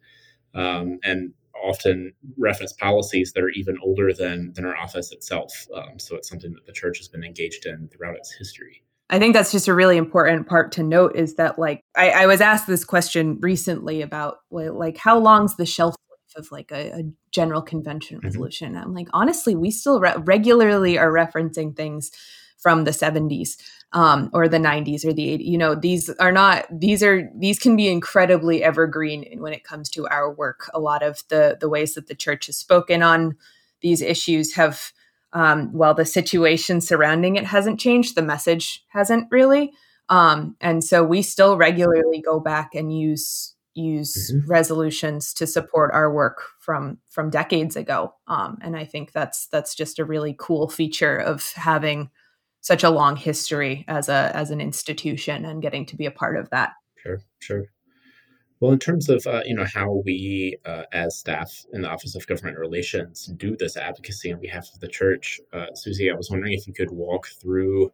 Um, 0.54 1.00
and 1.02 1.32
often 1.64 2.12
reference 2.36 2.72
policies 2.72 3.32
that 3.32 3.42
are 3.42 3.50
even 3.50 3.78
older 3.82 4.12
than, 4.12 4.52
than 4.54 4.64
our 4.64 4.76
office 4.76 5.12
itself. 5.12 5.66
Um, 5.74 5.98
so 5.98 6.16
it's 6.16 6.28
something 6.28 6.52
that 6.52 6.66
the 6.66 6.72
church 6.72 6.98
has 6.98 7.08
been 7.08 7.24
engaged 7.24 7.66
in 7.66 7.88
throughout 7.88 8.16
its 8.16 8.32
history. 8.32 8.82
I 9.10 9.18
think 9.18 9.34
that's 9.34 9.52
just 9.52 9.68
a 9.68 9.74
really 9.74 9.96
important 9.96 10.46
part 10.46 10.72
to 10.72 10.82
note 10.82 11.14
is 11.16 11.36
that 11.36 11.58
like 11.58 11.80
I, 11.94 12.10
I 12.10 12.26
was 12.26 12.40
asked 12.40 12.66
this 12.66 12.84
question 12.84 13.38
recently 13.40 14.02
about 14.02 14.38
like 14.50 14.96
how 14.96 15.18
long's 15.18 15.56
the 15.56 15.66
shelf 15.66 15.94
life 16.10 16.44
of 16.44 16.50
like 16.50 16.70
a, 16.72 16.90
a 16.90 17.02
general 17.30 17.62
convention 17.62 18.18
mm-hmm. 18.18 18.26
resolution. 18.26 18.74
Mm-hmm. 18.74 18.82
I'm 18.82 18.94
like 18.94 19.08
honestly, 19.12 19.54
we 19.54 19.70
still 19.70 20.00
re- 20.00 20.14
regularly 20.18 20.98
are 20.98 21.12
referencing 21.12 21.76
things 21.76 22.10
from 22.58 22.84
the 22.84 22.92
70s 22.92 23.56
um, 23.94 24.28
or 24.32 24.48
the 24.48 24.58
90s 24.58 25.04
or 25.04 25.12
the 25.12 25.38
80s. 25.38 25.46
You 25.46 25.56
know, 25.56 25.74
these 25.74 26.10
are 26.10 26.32
not 26.32 26.66
these 26.70 27.02
are 27.02 27.30
these 27.34 27.58
can 27.58 27.76
be 27.76 27.88
incredibly 27.88 28.62
evergreen 28.62 29.24
when 29.38 29.52
it 29.52 29.64
comes 29.64 29.88
to 29.90 30.06
our 30.08 30.30
work. 30.30 30.68
A 30.74 30.80
lot 30.80 31.02
of 31.02 31.22
the 31.28 31.56
the 31.58 31.68
ways 31.68 31.94
that 31.94 32.08
the 32.08 32.14
church 32.14 32.46
has 32.46 32.58
spoken 32.58 33.02
on 33.02 33.36
these 33.80 34.02
issues 34.02 34.54
have, 34.54 34.92
um, 35.32 35.72
while 35.72 35.94
the 35.94 36.04
situation 36.04 36.80
surrounding 36.80 37.36
it 37.36 37.44
hasn't 37.44 37.78
changed, 37.80 38.16
the 38.16 38.22
message 38.22 38.84
hasn't 38.88 39.28
really. 39.30 39.72
Um, 40.08 40.56
and 40.60 40.82
so 40.82 41.02
we 41.04 41.22
still 41.22 41.56
regularly 41.56 42.20
go 42.20 42.40
back 42.40 42.74
and 42.74 42.96
use 42.96 43.54
use 43.74 44.32
mm-hmm. 44.32 44.50
resolutions 44.50 45.34
to 45.34 45.46
support 45.46 45.92
our 45.92 46.12
work 46.12 46.42
from 46.58 46.98
from 47.10 47.30
decades 47.30 47.76
ago. 47.76 48.12
Um, 48.26 48.58
and 48.60 48.76
I 48.76 48.84
think 48.86 49.12
that's 49.12 49.46
that's 49.46 49.76
just 49.76 50.00
a 50.00 50.04
really 50.04 50.34
cool 50.36 50.68
feature 50.68 51.16
of 51.16 51.52
having 51.52 52.10
such 52.64 52.82
a 52.82 52.88
long 52.88 53.14
history 53.14 53.84
as 53.88 54.08
a 54.08 54.34
as 54.34 54.50
an 54.50 54.58
institution 54.58 55.44
and 55.44 55.60
getting 55.60 55.84
to 55.84 55.96
be 55.96 56.06
a 56.06 56.10
part 56.10 56.38
of 56.38 56.48
that. 56.48 56.72
Sure, 56.96 57.20
sure. 57.38 57.64
Well, 58.58 58.72
in 58.72 58.78
terms 58.78 59.10
of 59.10 59.26
uh, 59.26 59.42
you 59.44 59.54
know 59.54 59.66
how 59.66 60.02
we 60.06 60.56
uh, 60.64 60.84
as 60.90 61.18
staff 61.18 61.52
in 61.74 61.82
the 61.82 61.90
Office 61.90 62.14
of 62.14 62.26
Government 62.26 62.58
Relations 62.58 63.26
do 63.36 63.54
this 63.54 63.76
advocacy 63.76 64.32
on 64.32 64.40
behalf 64.40 64.70
of 64.72 64.80
the 64.80 64.88
church, 64.88 65.38
uh, 65.52 65.66
Susie, 65.74 66.10
I 66.10 66.14
was 66.14 66.30
wondering 66.30 66.54
if 66.54 66.66
you 66.66 66.72
could 66.72 66.90
walk 66.90 67.26
through 67.38 67.92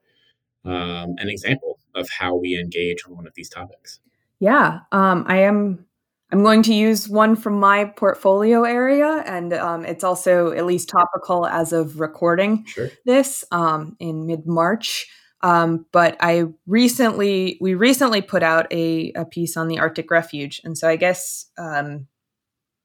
um, 0.65 1.17
an 1.19 1.29
example 1.29 1.81
of 1.97 2.09
how 2.09 2.37
we 2.37 2.57
engage 2.57 3.05
on 3.05 3.17
one 3.17 3.27
of 3.27 3.35
these 3.35 3.49
topics. 3.49 3.99
Yeah, 4.39 4.81
um, 4.93 5.25
I 5.27 5.39
am 5.39 5.85
I'm 6.33 6.43
going 6.43 6.63
to 6.65 6.75
use 6.75 7.09
one 7.09 7.35
from 7.35 7.59
my 7.59 7.87
portfolio 7.87 8.63
area, 8.63 9.25
and 9.27 9.53
um, 9.53 9.85
it's 9.85 10.05
also 10.05 10.53
at 10.53 10.65
least 10.65 10.89
topical 10.89 11.47
as 11.47 11.73
of 11.73 11.99
recording 11.99 12.65
sure. 12.67 12.91
this 13.05 13.45
um, 13.51 13.97
in 13.99 14.27
mid 14.27 14.47
March. 14.47 15.09
Um, 15.43 15.87
but 15.91 16.17
I 16.21 16.45
recently, 16.67 17.59
we 17.61 17.75
recently 17.75 18.21
put 18.21 18.43
out 18.43 18.71
a, 18.73 19.13
a, 19.13 19.25
piece 19.25 19.57
on 19.57 19.69
the 19.69 19.79
Arctic 19.79 20.11
Refuge, 20.11 20.61
and 20.65 20.77
so 20.77 20.89
I 20.89 20.97
guess 20.97 21.47
um, 21.59 22.07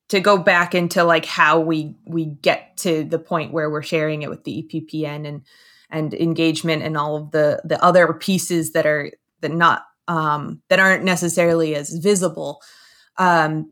to 0.10 0.20
go 0.20 0.38
back 0.38 0.74
into 0.74 1.04
like 1.04 1.26
how 1.26 1.60
we 1.60 1.96
we 2.06 2.26
get 2.26 2.78
to 2.78 3.04
the 3.04 3.20
point 3.20 3.52
where 3.52 3.70
we're 3.70 3.84
sharing 3.84 4.22
it 4.22 4.30
with 4.30 4.44
the 4.44 4.64
EPPN 4.64 5.28
and 5.28 5.42
and 5.90 6.14
engagement 6.14 6.82
and 6.82 6.98
all 6.98 7.16
of 7.16 7.32
the 7.32 7.62
the 7.66 7.84
other 7.84 8.14
pieces 8.14 8.72
that 8.72 8.86
are 8.86 9.12
that 9.42 9.52
not 9.52 9.84
um, 10.08 10.62
that 10.70 10.80
aren't 10.80 11.04
necessarily 11.04 11.76
as 11.76 11.90
visible. 11.90 12.62
Um, 13.18 13.72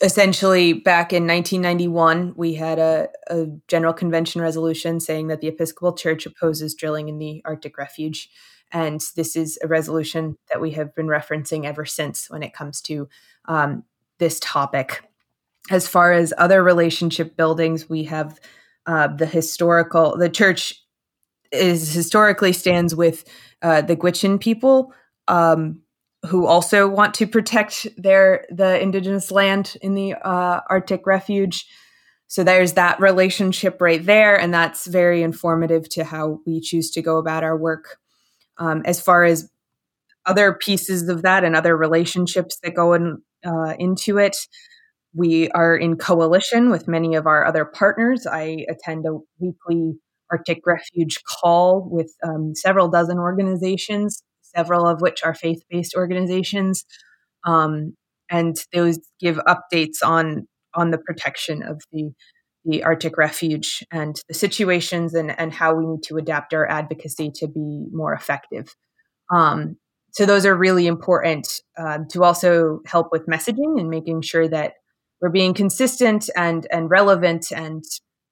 essentially, 0.00 0.72
back 0.72 1.12
in 1.12 1.26
1991, 1.26 2.34
we 2.36 2.54
had 2.54 2.78
a, 2.78 3.08
a, 3.28 3.46
General 3.68 3.92
Convention 3.92 4.40
resolution 4.40 5.00
saying 5.00 5.28
that 5.28 5.40
the 5.40 5.48
Episcopal 5.48 5.94
Church 5.94 6.26
opposes 6.26 6.74
drilling 6.74 7.08
in 7.08 7.18
the 7.18 7.42
Arctic 7.44 7.78
Refuge. 7.78 8.30
And 8.72 9.00
this 9.14 9.36
is 9.36 9.58
a 9.62 9.68
resolution 9.68 10.36
that 10.50 10.60
we 10.60 10.72
have 10.72 10.94
been 10.94 11.06
referencing 11.06 11.64
ever 11.64 11.84
since 11.84 12.28
when 12.28 12.42
it 12.42 12.52
comes 12.52 12.80
to 12.82 13.08
um, 13.46 13.84
this 14.18 14.40
topic. 14.40 15.02
As 15.70 15.88
far 15.88 16.12
as 16.12 16.34
other 16.36 16.62
relationship 16.62 17.36
buildings, 17.36 17.88
we 17.88 18.04
have 18.04 18.40
uh, 18.86 19.08
the 19.08 19.26
historical, 19.26 20.16
the 20.16 20.28
church 20.28 20.74
is 21.52 21.94
historically 21.94 22.52
stands 22.52 22.94
with 22.94 23.24
uh, 23.62 23.80
the 23.80 23.96
Gwich'in 23.96 24.40
people. 24.40 24.92
Um, 25.28 25.83
who 26.26 26.46
also 26.46 26.88
want 26.88 27.14
to 27.14 27.26
protect 27.26 27.86
their 27.96 28.46
the 28.50 28.80
indigenous 28.80 29.30
land 29.30 29.76
in 29.82 29.94
the 29.94 30.14
uh, 30.14 30.60
Arctic 30.68 31.06
refuge. 31.06 31.66
So 32.26 32.42
there's 32.42 32.72
that 32.72 33.00
relationship 33.00 33.80
right 33.80 34.04
there, 34.04 34.38
and 34.38 34.52
that's 34.52 34.86
very 34.86 35.22
informative 35.22 35.88
to 35.90 36.04
how 36.04 36.40
we 36.46 36.60
choose 36.60 36.90
to 36.92 37.02
go 37.02 37.18
about 37.18 37.44
our 37.44 37.56
work. 37.56 37.98
Um, 38.56 38.82
as 38.84 39.00
far 39.00 39.24
as 39.24 39.50
other 40.26 40.54
pieces 40.54 41.08
of 41.08 41.22
that 41.22 41.44
and 41.44 41.54
other 41.54 41.76
relationships 41.76 42.58
that 42.62 42.74
go 42.74 42.94
in, 42.94 43.22
uh, 43.44 43.74
into 43.78 44.18
it, 44.18 44.36
we 45.12 45.50
are 45.50 45.76
in 45.76 45.96
coalition 45.96 46.70
with 46.70 46.88
many 46.88 47.14
of 47.14 47.26
our 47.26 47.44
other 47.44 47.64
partners. 47.64 48.26
I 48.26 48.64
attend 48.68 49.04
a 49.06 49.18
weekly 49.38 49.92
Arctic 50.30 50.62
Refuge 50.64 51.18
call 51.24 51.86
with 51.90 52.12
um, 52.24 52.54
several 52.54 52.88
dozen 52.88 53.18
organizations 53.18 54.22
several 54.56 54.86
of 54.86 55.00
which 55.00 55.22
are 55.24 55.34
faith 55.34 55.62
based 55.70 55.94
organizations. 55.94 56.84
Um, 57.44 57.94
and 58.30 58.56
those 58.72 58.98
give 59.20 59.36
updates 59.46 60.02
on 60.04 60.46
on 60.74 60.90
the 60.90 60.98
protection 60.98 61.62
of 61.62 61.82
the 61.92 62.10
the 62.64 62.82
Arctic 62.82 63.18
refuge 63.18 63.84
and 63.90 64.16
the 64.26 64.34
situations 64.34 65.14
and, 65.14 65.38
and 65.38 65.52
how 65.52 65.74
we 65.74 65.86
need 65.86 66.02
to 66.04 66.16
adapt 66.16 66.54
our 66.54 66.66
advocacy 66.66 67.30
to 67.34 67.46
be 67.46 67.86
more 67.92 68.14
effective. 68.14 68.74
Um, 69.30 69.76
so 70.12 70.24
those 70.24 70.46
are 70.46 70.56
really 70.56 70.86
important 70.86 71.60
uh, 71.76 71.98
to 72.10 72.24
also 72.24 72.80
help 72.86 73.08
with 73.12 73.26
messaging 73.26 73.78
and 73.78 73.90
making 73.90 74.22
sure 74.22 74.48
that 74.48 74.74
we're 75.20 75.30
being 75.30 75.54
consistent 75.54 76.30
and 76.36 76.66
and 76.70 76.90
relevant 76.90 77.46
and 77.54 77.84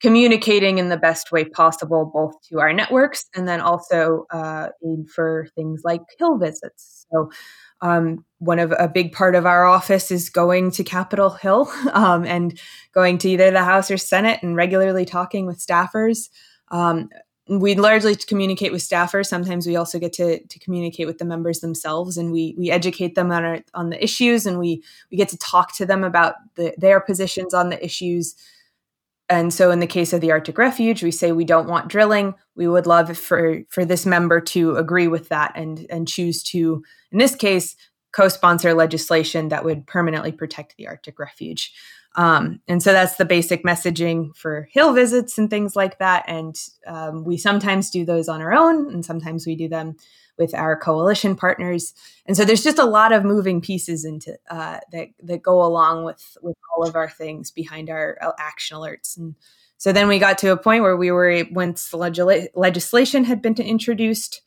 communicating 0.03 0.79
in 0.79 0.89
the 0.89 0.97
best 0.97 1.31
way 1.31 1.45
possible, 1.45 2.11
both 2.13 2.35
to 2.49 2.59
our 2.59 2.73
networks 2.73 3.27
and 3.35 3.47
then 3.47 3.61
also 3.61 4.27
uh, 4.31 4.69
for 5.15 5.47
things 5.55 5.83
like 5.85 6.03
Hill 6.19 6.37
visits. 6.39 7.07
So, 7.11 7.31
um, 7.81 8.25
one 8.39 8.59
of 8.59 8.73
a 8.79 8.89
big 8.89 9.13
part 9.13 9.35
of 9.35 9.47
our 9.47 9.65
office 9.65 10.11
is 10.11 10.29
going 10.31 10.71
to 10.73 10.85
Capitol 10.85 11.31
Hill 11.31 11.73
um, 11.93 12.25
and 12.25 12.59
going 12.93 13.19
to 13.19 13.31
either 13.31 13.51
the 13.51 13.65
House 13.65 13.91
or 13.91 13.97
Senate 13.97 14.41
and 14.43 14.57
regularly 14.57 15.05
talking 15.05 15.47
with 15.47 15.65
staffers. 15.65 16.29
Um, 16.71 17.09
we 17.49 17.75
largely 17.75 18.15
communicate 18.15 18.73
with 18.73 18.83
staffers. 18.83 19.27
Sometimes 19.27 19.67
we 19.67 19.75
also 19.77 19.99
get 19.99 20.13
to, 20.15 20.45
to 20.45 20.59
communicate 20.61 21.07
with 21.07 21.19
the 21.19 21.25
members 21.25 21.61
themselves, 21.61 22.17
and 22.17 22.33
we 22.33 22.55
we 22.57 22.71
educate 22.71 23.15
them 23.15 23.31
on 23.31 23.45
our, 23.45 23.59
on 23.75 23.91
the 23.91 24.03
issues, 24.03 24.47
and 24.47 24.59
we 24.59 24.83
we 25.11 25.17
get 25.17 25.29
to 25.29 25.39
talk 25.39 25.77
to 25.77 25.87
them 25.87 26.05
about 26.05 26.35
the, 26.55 26.73
their 26.79 27.01
positions 27.01 27.53
on 27.53 27.69
the 27.69 27.85
issues 27.85 28.37
and 29.33 29.53
so 29.53 29.71
in 29.71 29.81
the 29.81 29.87
case 29.87 30.13
of 30.13 30.21
the 30.21 30.31
Arctic 30.31 30.59
Refuge, 30.59 31.03
we 31.03 31.11
say 31.11 31.33
we 31.33 31.45
don't 31.45 31.67
want 31.69 31.89
drilling. 31.89 32.35
We 32.55 32.69
would 32.69 32.87
love 32.87 33.17
for 33.17 33.63
for 33.71 33.85
this 33.85 34.05
member 34.05 34.41
to 34.41 34.77
agree 34.77 35.09
with 35.09 35.31
that 35.31 35.53
and 35.55 35.87
and 35.89 36.07
choose 36.07 36.43
to, 36.45 36.85
in 37.11 37.19
this 37.19 37.35
case, 37.35 37.75
co-sponsor 38.13 38.75
legislation 38.75 39.49
that 39.49 39.65
would 39.65 39.87
permanently 39.87 40.33
protect 40.33 40.77
the 40.77 40.87
Arctic 40.87 41.19
Refuge. 41.19 41.73
Um, 42.15 42.61
and 42.69 42.83
so 42.83 42.93
that's 42.93 43.17
the 43.17 43.25
basic 43.25 43.65
messaging 43.65 44.37
for 44.37 44.69
hill 44.71 44.93
visits 44.93 45.39
and 45.39 45.49
things 45.49 45.75
like 45.75 45.99
that. 45.99 46.25
And 46.27 46.55
um, 46.87 47.25
we 47.25 47.39
sometimes 47.39 47.89
do 47.89 48.05
those 48.05 48.29
on 48.29 48.43
our 48.43 48.53
own, 48.53 48.93
and 48.93 49.03
sometimes 49.03 49.47
we 49.47 49.57
do 49.57 49.67
them 49.69 49.97
with 50.39 50.55
our 50.55 50.77
coalition 50.77 51.37
partners. 51.37 51.95
And 52.27 52.37
so 52.37 52.45
there's 52.45 52.65
just 52.65 52.79
a 52.79 52.85
lot 52.85 53.13
of 53.13 53.25
moving 53.25 53.61
pieces 53.61 54.05
into 54.05 54.37
uh, 54.51 54.79
that 54.93 55.09
that 55.23 55.43
go 55.43 55.65
along 55.65 56.05
with 56.05 56.37
with 56.43 56.57
all 56.75 56.87
of 56.87 56.97
our 56.97 57.09
things 57.09 57.51
behind 57.51 57.91
our 57.91 58.19
uh, 58.21 58.33
action 58.39 58.77
alerts. 58.77 59.17
And 59.17 59.35
so 59.79 59.93
then 59.93 60.09
we 60.09 60.19
got 60.19 60.39
to 60.39 60.53
a 60.53 60.57
point 60.57 60.83
where 60.83 60.97
we 60.97 61.11
were 61.11 61.45
once 61.51 61.93
legislation 61.93 63.25
had 63.25 63.43
been 63.43 63.55
introduced 63.55 64.43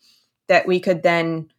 that 0.47 0.67
we 0.67 0.79
could 0.79 1.03
then 1.03 1.49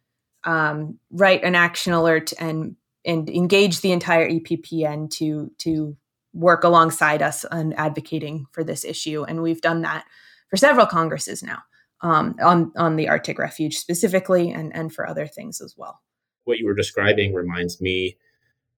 um, 0.43 0.99
write 1.11 1.43
an 1.43 1.55
action 1.55 1.93
alert 1.93 2.33
and 2.39 2.75
and 3.05 3.29
engage 3.29 3.81
the 3.81 3.91
entire 3.91 4.29
EPPN 4.29 5.09
to 5.11 5.51
to 5.59 5.95
work 6.33 6.63
alongside 6.63 7.21
us 7.21 7.45
on 7.45 7.73
advocating 7.73 8.45
for 8.51 8.63
this 8.63 8.83
issue. 8.83 9.23
And 9.23 9.41
we've 9.41 9.61
done 9.61 9.81
that 9.81 10.05
for 10.49 10.57
several 10.57 10.85
congresses 10.85 11.41
now 11.41 11.63
um, 12.01 12.35
on 12.41 12.71
on 12.75 12.95
the 12.95 13.09
Arctic 13.09 13.39
Refuge 13.39 13.77
specifically, 13.77 14.51
and 14.51 14.75
and 14.75 14.93
for 14.93 15.07
other 15.07 15.27
things 15.27 15.61
as 15.61 15.75
well. 15.77 16.01
What 16.45 16.59
you 16.59 16.65
were 16.65 16.75
describing 16.75 17.33
reminds 17.33 17.81
me 17.81 18.17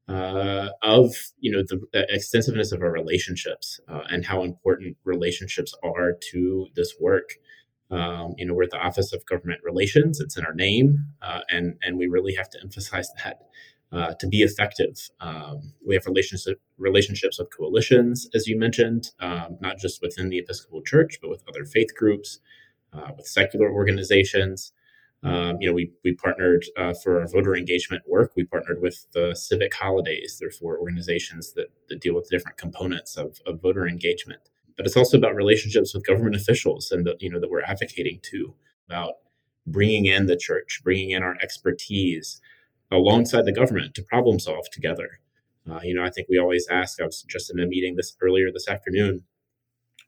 uh, 0.09 0.69
of 0.81 1.13
you 1.39 1.51
know 1.51 1.63
the, 1.67 1.79
the, 1.93 2.05
extensiveness 2.09 2.71
of 2.71 2.81
our 2.81 2.91
relationships 2.91 3.79
uh, 3.87 4.01
and 4.09 4.25
how 4.25 4.43
important 4.43 4.97
relationships 5.03 5.73
are 5.83 6.13
to 6.31 6.67
this 6.75 6.95
work. 6.99 7.35
Um, 7.91 8.33
you 8.37 8.45
know, 8.45 8.53
we're 8.53 8.63
at 8.63 8.71
the 8.71 8.77
Office 8.77 9.13
of 9.13 9.25
Government 9.25 9.61
Relations; 9.63 10.19
it's 10.19 10.37
in 10.37 10.45
our 10.45 10.53
name, 10.53 11.05
uh, 11.21 11.41
and 11.49 11.75
and 11.83 11.97
we 11.97 12.07
really 12.07 12.33
have 12.33 12.49
to 12.51 12.59
emphasize 12.61 13.09
that. 13.23 13.41
Uh, 13.91 14.13
to 14.19 14.27
be 14.27 14.43
effective. 14.43 15.09
Um, 15.19 15.73
we 15.83 15.95
have 15.95 16.05
relationship, 16.05 16.61
relationships 16.77 17.39
with 17.39 17.49
coalitions, 17.49 18.29
as 18.35 18.45
you 18.45 18.55
mentioned, 18.55 19.09
um, 19.19 19.57
not 19.61 19.79
just 19.79 19.99
within 19.99 20.29
the 20.29 20.37
Episcopal 20.37 20.83
Church, 20.83 21.17
but 21.19 21.27
with 21.31 21.43
other 21.49 21.65
faith 21.65 21.95
groups, 21.97 22.39
uh, 22.93 23.11
with 23.15 23.27
secular 23.27 23.71
organizations. 23.71 24.73
Um, 25.21 25.57
you 25.59 25.67
know, 25.67 25.73
we, 25.73 25.91
we 26.03 26.13
partnered 26.13 26.63
uh, 26.77 26.93
for 26.93 27.19
our 27.19 27.27
voter 27.27 27.55
engagement 27.55 28.03
work. 28.07 28.31
We 28.35 28.45
partnered 28.45 28.81
with 28.81 29.05
the 29.13 29.35
Civic 29.35 29.73
Holidays. 29.73 30.37
There 30.39 30.47
are 30.47 30.51
four 30.51 30.79
organizations 30.79 31.53
that, 31.53 31.67
that 31.89 31.99
deal 31.99 32.15
with 32.15 32.29
different 32.29 32.57
components 32.57 33.17
of, 33.17 33.39
of 33.45 33.61
voter 33.61 33.85
engagement. 33.87 34.41
But 34.77 34.85
it's 34.85 34.95
also 34.95 35.17
about 35.17 35.35
relationships 35.35 35.93
with 35.93 36.07
government 36.07 36.37
officials 36.37 36.89
and, 36.89 37.05
the, 37.05 37.17
you 37.19 37.29
know, 37.29 37.39
that 37.41 37.51
we're 37.51 37.63
advocating 37.63 38.19
to 38.31 38.55
about 38.87 39.15
bringing 39.67 40.05
in 40.05 40.27
the 40.27 40.37
church, 40.37 40.79
bringing 40.85 41.11
in 41.11 41.21
our 41.21 41.35
expertise 41.41 42.39
alongside 42.89 43.43
the 43.43 43.51
government 43.51 43.93
to 43.95 44.01
problem 44.01 44.39
solve 44.39 44.69
together. 44.71 45.19
Uh, 45.69 45.81
you 45.83 45.93
know, 45.93 46.03
I 46.03 46.09
think 46.09 46.27
we 46.29 46.39
always 46.39 46.65
ask, 46.69 47.01
I 47.01 47.05
was 47.05 47.23
just 47.23 47.51
in 47.51 47.59
a 47.59 47.67
meeting 47.67 47.95
this 47.95 48.15
earlier 48.21 48.51
this 48.51 48.69
afternoon 48.69 49.23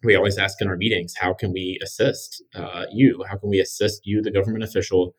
we 0.03 0.15
always 0.15 0.37
ask 0.37 0.61
in 0.61 0.67
our 0.67 0.77
meetings, 0.77 1.15
how 1.15 1.33
can 1.33 1.51
we 1.53 1.79
assist 1.83 2.43
uh, 2.55 2.85
you? 2.91 3.23
How 3.29 3.37
can 3.37 3.49
we 3.49 3.59
assist 3.59 4.05
you, 4.05 4.21
the 4.21 4.31
government 4.31 4.63
official, 4.63 5.15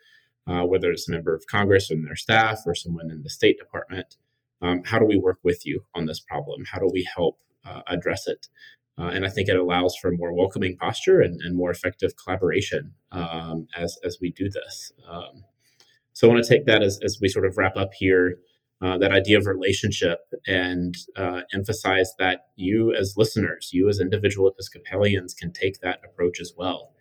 uh, 0.47 0.63
whether 0.63 0.91
it's 0.91 1.09
a 1.09 1.13
member 1.13 1.35
of 1.35 1.47
Congress 1.47 1.91
and 1.91 2.07
their 2.07 2.17
staff 2.17 2.61
or 2.67 2.75
someone 2.75 3.11
in 3.11 3.23
the 3.23 3.31
State 3.31 3.59
Department? 3.59 4.17
Um, 4.61 4.83
how 4.85 4.99
do 4.99 5.05
we 5.05 5.19
work 5.19 5.39
with 5.43 5.67
you 5.67 5.85
on 5.95 6.07
this 6.07 6.21
problem? 6.21 6.65
How 6.71 6.79
do 6.79 6.89
we 6.93 7.09
help 7.15 7.39
uh, 7.65 7.83
address 7.89 8.27
it? 8.27 8.49
Uh, 8.99 9.07
and 9.07 9.25
I 9.25 9.31
think 9.31 9.49
it 9.49 9.57
allows 9.57 9.97
for 9.97 10.09
a 10.09 10.17
more 10.17 10.33
welcoming 10.33 10.77
posture 10.77 11.21
and, 11.21 11.41
and 11.41 11.57
more 11.57 11.71
effective 11.71 12.13
collaboration 12.17 12.93
um, 13.11 13.67
as, 13.77 13.99
as 14.05 14.19
we 14.21 14.31
do 14.31 14.51
this. 14.51 14.93
Um, 15.09 15.45
so 16.13 16.29
I 16.29 16.33
want 16.33 16.45
to 16.45 16.49
take 16.49 16.67
that 16.67 16.83
as, 16.83 17.01
as 17.03 17.19
we 17.21 17.29
sort 17.29 17.47
of 17.47 17.57
wrap 17.57 17.77
up 17.77 17.95
here 17.95 18.37
uh, 18.83 18.99
that 18.99 19.13
idea 19.13 19.39
of 19.39 19.47
relationship 19.47 20.21
and 20.47 20.97
uh, 21.17 21.43
emphasize 21.55 22.15
that 22.19 22.47
you 22.57 22.93
as 22.93 23.15
listeners, 23.17 23.71
you 23.73 23.89
as 23.89 24.01
individual 24.01 24.49
Episcopalians 24.49 25.35
can 25.35 25.53
take 25.53 25.81
that 25.81 26.01
approach 26.05 26.41
as 26.41 26.53
well. 26.57 26.93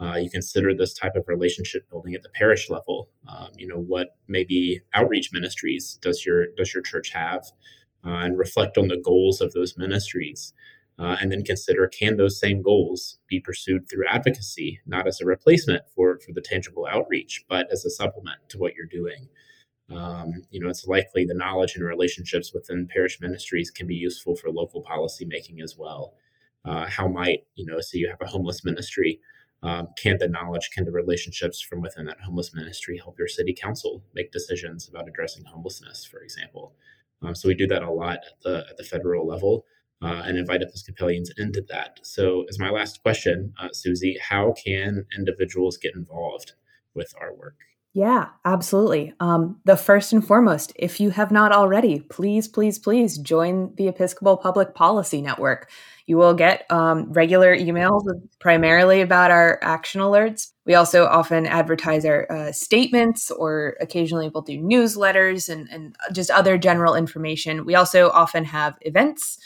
Uh, 0.00 0.14
you 0.14 0.30
consider 0.30 0.74
this 0.74 0.94
type 0.94 1.14
of 1.14 1.28
relationship 1.28 1.88
building 1.90 2.14
at 2.14 2.22
the 2.22 2.28
parish 2.30 2.70
level. 2.70 3.10
Um, 3.28 3.48
you 3.56 3.66
know, 3.66 3.78
what 3.78 4.16
maybe 4.28 4.80
outreach 4.94 5.30
ministries 5.32 5.98
does 6.00 6.24
your 6.24 6.46
does 6.56 6.72
your 6.72 6.82
church 6.82 7.10
have, 7.12 7.44
uh, 8.04 8.10
and 8.24 8.38
reflect 8.38 8.78
on 8.78 8.88
the 8.88 9.00
goals 9.02 9.40
of 9.40 9.52
those 9.52 9.76
ministries, 9.76 10.54
uh, 10.98 11.16
and 11.20 11.32
then 11.32 11.44
consider 11.44 11.86
can 11.86 12.16
those 12.16 12.38
same 12.38 12.62
goals 12.62 13.18
be 13.26 13.40
pursued 13.40 13.88
through 13.88 14.06
advocacy, 14.08 14.80
not 14.86 15.06
as 15.06 15.20
a 15.20 15.26
replacement 15.26 15.82
for 15.94 16.18
for 16.18 16.32
the 16.32 16.42
tangible 16.42 16.86
outreach, 16.90 17.44
but 17.48 17.66
as 17.70 17.84
a 17.84 17.90
supplement 17.90 18.38
to 18.48 18.58
what 18.58 18.74
you're 18.74 18.86
doing. 18.86 19.28
Um, 19.90 20.42
you 20.50 20.60
know, 20.60 20.68
it's 20.68 20.86
likely 20.86 21.24
the 21.24 21.34
knowledge 21.34 21.76
and 21.76 21.84
relationships 21.84 22.52
within 22.52 22.88
parish 22.88 23.20
ministries 23.20 23.70
can 23.70 23.86
be 23.86 23.94
useful 23.94 24.34
for 24.34 24.50
local 24.50 24.82
policy 24.82 25.24
making 25.24 25.60
as 25.60 25.76
well. 25.78 26.14
Uh, 26.64 26.86
how 26.88 27.06
might, 27.06 27.46
you 27.54 27.64
know, 27.64 27.80
so 27.80 27.96
you 27.96 28.08
have 28.08 28.20
a 28.20 28.26
homeless 28.26 28.64
ministry, 28.64 29.20
um, 29.62 29.88
can 29.96 30.18
the 30.18 30.28
knowledge, 30.28 30.70
can 30.74 30.84
the 30.84 30.90
relationships 30.90 31.60
from 31.60 31.80
within 31.80 32.04
that 32.06 32.20
homeless 32.20 32.52
ministry 32.54 32.98
help 32.98 33.18
your 33.18 33.28
city 33.28 33.54
council 33.54 34.02
make 34.14 34.32
decisions 34.32 34.88
about 34.88 35.08
addressing 35.08 35.44
homelessness, 35.44 36.04
for 36.04 36.20
example? 36.20 36.74
Um, 37.22 37.34
so 37.34 37.48
we 37.48 37.54
do 37.54 37.68
that 37.68 37.82
a 37.82 37.90
lot 37.90 38.18
at 38.26 38.42
the, 38.42 38.66
at 38.68 38.76
the 38.76 38.84
federal 38.84 39.26
level. 39.26 39.64
Uh, 40.02 40.22
and 40.26 40.36
invite 40.36 40.60
Episcopalians 40.60 41.32
into 41.38 41.64
that. 41.70 42.00
So, 42.02 42.44
as 42.50 42.58
my 42.58 42.68
last 42.68 43.02
question, 43.02 43.54
uh, 43.58 43.68
Susie, 43.72 44.18
how 44.20 44.52
can 44.52 45.06
individuals 45.16 45.78
get 45.78 45.94
involved 45.94 46.52
with 46.94 47.14
our 47.18 47.34
work? 47.34 47.56
Yeah, 47.96 48.26
absolutely. 48.44 49.14
Um, 49.20 49.58
the 49.64 49.74
first 49.74 50.12
and 50.12 50.22
foremost, 50.22 50.70
if 50.76 51.00
you 51.00 51.08
have 51.08 51.30
not 51.30 51.50
already, 51.50 52.00
please, 52.00 52.46
please, 52.46 52.78
please 52.78 53.16
join 53.16 53.74
the 53.76 53.88
Episcopal 53.88 54.36
Public 54.36 54.74
Policy 54.74 55.22
Network. 55.22 55.70
You 56.04 56.18
will 56.18 56.34
get 56.34 56.70
um, 56.70 57.10
regular 57.10 57.56
emails 57.56 58.02
primarily 58.38 59.00
about 59.00 59.30
our 59.30 59.58
action 59.62 60.02
alerts. 60.02 60.50
We 60.66 60.74
also 60.74 61.06
often 61.06 61.46
advertise 61.46 62.04
our 62.04 62.30
uh, 62.30 62.52
statements, 62.52 63.30
or 63.30 63.78
occasionally 63.80 64.28
we'll 64.28 64.42
do 64.42 64.60
newsletters 64.60 65.48
and, 65.48 65.66
and 65.70 65.96
just 66.12 66.30
other 66.30 66.58
general 66.58 66.96
information. 66.96 67.64
We 67.64 67.76
also 67.76 68.10
often 68.10 68.44
have 68.44 68.76
events, 68.82 69.38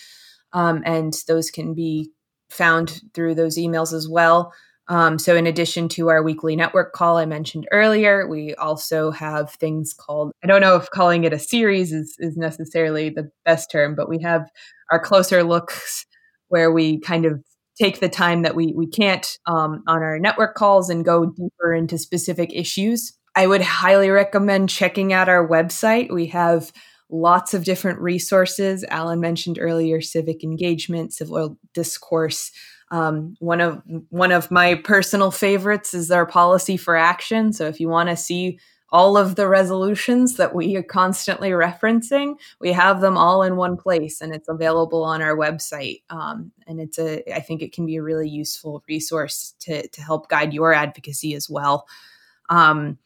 um, 0.53 0.83
and 0.85 1.15
those 1.29 1.53
can 1.53 1.73
be 1.73 2.11
found 2.49 3.01
through 3.15 3.37
those 3.37 3.57
emails 3.57 3.93
as 3.93 4.09
well. 4.09 4.53
Um, 4.91 5.21
so, 5.21 5.37
in 5.37 5.47
addition 5.47 5.89
to 5.91 6.09
our 6.09 6.21
weekly 6.21 6.57
network 6.57 6.93
call 6.93 7.17
I 7.17 7.25
mentioned 7.25 7.67
earlier, 7.71 8.27
we 8.29 8.57
also 8.57 9.13
have 9.13 9.53
things 9.53 9.95
called, 9.95 10.33
I 10.43 10.49
don't 10.49 10.61
know 10.61 10.75
if 10.75 10.91
calling 10.91 11.23
it 11.23 11.33
a 11.33 11.39
series 11.39 11.93
is, 11.93 12.17
is 12.19 12.37
necessarily 12.37 13.09
the 13.09 13.31
best 13.45 13.71
term, 13.71 13.95
but 13.95 14.09
we 14.09 14.21
have 14.23 14.51
our 14.91 14.99
closer 14.99 15.45
looks 15.45 16.05
where 16.49 16.73
we 16.73 16.99
kind 16.99 17.25
of 17.25 17.41
take 17.81 18.01
the 18.01 18.09
time 18.09 18.43
that 18.43 18.57
we, 18.57 18.75
we 18.77 18.89
can't 18.89 19.39
um, 19.47 19.85
on 19.87 20.03
our 20.03 20.19
network 20.19 20.57
calls 20.57 20.91
and 20.91 21.05
go 21.05 21.25
deeper 21.25 21.73
into 21.73 21.97
specific 21.97 22.53
issues. 22.53 23.17
I 23.37 23.47
would 23.47 23.63
highly 23.63 24.11
recommend 24.11 24.71
checking 24.71 25.13
out 25.13 25.29
our 25.29 25.47
website. 25.47 26.13
We 26.13 26.27
have 26.27 26.73
lots 27.09 27.55
of 27.55 27.63
different 27.63 28.01
resources. 28.01 28.85
Alan 28.89 29.21
mentioned 29.21 29.59
earlier 29.61 30.01
civic 30.01 30.43
engagement, 30.43 31.13
civil 31.13 31.57
discourse. 31.75 32.51
Um, 32.91 33.37
one 33.39 33.61
of 33.61 33.83
one 34.09 34.33
of 34.33 34.51
my 34.51 34.75
personal 34.75 35.31
favorites 35.31 35.95
is 35.95 36.11
our 36.11 36.27
policy 36.27 36.77
for 36.77 36.97
action. 36.97 37.53
So 37.53 37.67
if 37.67 37.79
you 37.79 37.89
want 37.89 38.09
to 38.09 38.17
see 38.17 38.59
all 38.93 39.17
of 39.17 39.37
the 39.37 39.47
resolutions 39.47 40.37
that 40.37 40.55
we 40.55 40.75
are 40.77 40.83
constantly 40.83 41.51
referencing, 41.51 42.35
we 42.61 42.73
have 42.73 43.01
them 43.01 43.17
all 43.17 43.43
in 43.43 43.57
one 43.57 43.77
place, 43.77 44.21
and 44.21 44.35
it's 44.35 44.49
available 44.49 45.05
on 45.05 45.23
our 45.23 45.37
website. 45.37 46.03
Um, 46.11 46.51
and 46.67 46.81
it's 46.81 46.99
a, 46.99 47.23
I 47.33 47.41
think 47.41 47.63
it 47.63 47.73
can 47.73 47.87
be 47.87 47.97
a 47.97 48.03
really 48.03 48.29
useful 48.29 48.83
resource 48.89 49.55
to 49.61 49.87
to 49.87 50.03
help 50.03 50.29
guide 50.29 50.53
your 50.53 50.73
advocacy 50.75 51.35
as 51.35 51.49
well. 51.49 51.87
Um, 52.49 52.99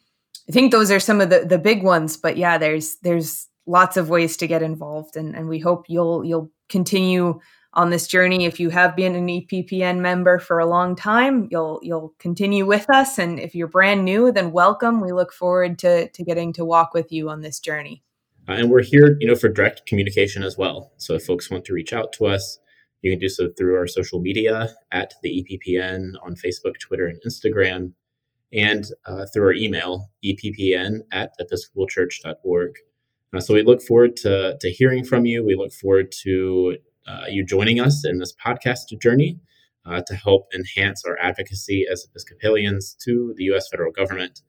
I 0.49 0.53
think 0.53 0.73
those 0.73 0.90
are 0.90 1.01
some 1.01 1.20
of 1.20 1.31
the 1.31 1.44
the 1.44 1.59
big 1.59 1.83
ones, 1.83 2.16
but 2.16 2.37
yeah, 2.37 2.59
there's 2.59 2.97
there's 2.97 3.49
lots 3.66 3.97
of 3.97 4.09
ways 4.09 4.37
to 4.38 4.47
get 4.47 4.62
involved, 4.62 5.16
and 5.16 5.37
and 5.37 5.49
we 5.49 5.59
hope 5.59 5.85
you'll 5.88 6.25
you'll 6.25 6.51
continue 6.68 7.40
on 7.74 7.90
this 7.90 8.07
journey. 8.07 8.44
If 8.44 8.61
you 8.61 8.70
have 8.70 8.96
been 8.96 9.14
an 9.14 9.27
EPPN 9.27 9.98
member 9.98 10.38
for 10.38 10.59
a 10.59 10.66
long 10.66 10.96
time, 10.96 11.48
you'll 11.50 11.81
you'll 11.83 12.14
continue 12.18 12.66
with 12.66 12.88
us. 12.90 13.18
And 13.18 13.38
if 13.38 13.55
you're 13.55 13.68
brand 13.68 14.05
new, 14.05 14.33
then 14.33 14.53
welcome. 14.53 15.00
We 15.00 15.12
look 15.12 15.33
forward 15.33 15.79
to 15.81 16.09
to 16.09 16.24
getting 16.24 16.53
to 16.55 16.64
walk 16.64 16.94
with 16.94 17.12
you 17.12 17.29
on 17.29 17.42
this 17.42 17.59
journey. 17.59 18.03
Uh, 18.48 18.53
and 18.53 18.70
we're 18.70 18.83
here, 18.83 19.16
you 19.20 19.27
know, 19.27 19.35
for 19.35 19.48
direct 19.48 19.87
communication 19.87 20.42
as 20.42 20.57
well. 20.57 20.92
So 20.98 21.14
if 21.14 21.24
folks 21.24 21.50
want 21.50 21.64
to 21.66 21.72
reach 21.72 21.92
out 21.92 22.12
to 22.14 22.27
us, 22.27 22.59
you 23.03 23.11
can 23.11 23.18
do 23.18 23.29
so 23.29 23.50
through 23.57 23.77
our 23.77 23.87
social 23.87 24.20
media 24.20 24.74
at 24.92 25.14
the 25.22 25.44
EPPN 25.44 26.12
on 26.22 26.35
Facebook, 26.37 26.79
Twitter, 26.81 27.07
and 27.07 27.20
Instagram, 27.27 27.92
and 28.53 28.87
uh, 29.07 29.27
through 29.33 29.44
our 29.44 29.53
email, 29.53 30.11
eppn 30.24 31.00
at 31.12 31.33
episcopalchurch.org. 31.40 32.70
Uh, 33.35 33.40
so 33.40 33.55
we 33.55 33.62
look 33.62 33.83
forward 33.83 34.16
to, 34.16 34.57
to 34.61 34.70
hearing 34.70 35.05
from 35.05 35.27
you. 35.27 35.44
We 35.44 35.57
look 35.57 35.73
forward 35.73 36.12
to 36.23 36.77
uh, 37.07 37.25
you 37.29 37.44
joining 37.44 37.81
us 37.81 38.05
in 38.05 38.18
this 38.18 38.33
podcast 38.35 38.99
journey 39.01 39.40
uh, 39.87 40.03
to 40.07 40.14
help 40.14 40.47
enhance 40.55 41.05
our 41.05 41.18
advocacy 41.20 41.87
as 41.90 42.05
Episcopalians 42.05 42.97
to 43.05 43.35
the 43.37 43.44
U.S. 43.44 43.68
federal 43.68 43.92
government. 43.92 44.40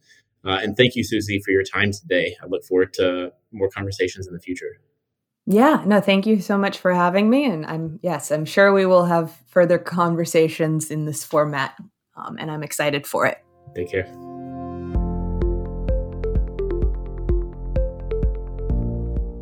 Uh, 0.45 0.59
and 0.61 0.77
thank 0.77 0.95
you, 0.95 1.03
Susie, 1.03 1.41
for 1.43 1.51
your 1.51 1.63
time 1.63 1.91
today. 1.91 2.35
I 2.41 2.45
look 2.45 2.63
forward 2.63 2.93
to 2.93 3.31
more 3.51 3.69
conversations 3.69 4.27
in 4.27 4.33
the 4.33 4.39
future. 4.39 4.79
Yeah, 5.47 5.83
no, 5.85 6.01
thank 6.01 6.25
you 6.25 6.39
so 6.41 6.57
much 6.57 6.77
for 6.77 6.93
having 6.93 7.29
me. 7.29 7.45
And 7.45 7.65
I'm, 7.65 7.99
yes, 8.01 8.31
I'm 8.31 8.45
sure 8.45 8.73
we 8.73 8.85
will 8.85 9.05
have 9.05 9.35
further 9.47 9.77
conversations 9.77 10.91
in 10.91 11.05
this 11.05 11.23
format. 11.23 11.75
Um, 12.15 12.37
and 12.39 12.49
I'm 12.49 12.63
excited 12.63 13.05
for 13.05 13.25
it. 13.25 13.43
Take 13.75 13.91
care. 13.91 14.34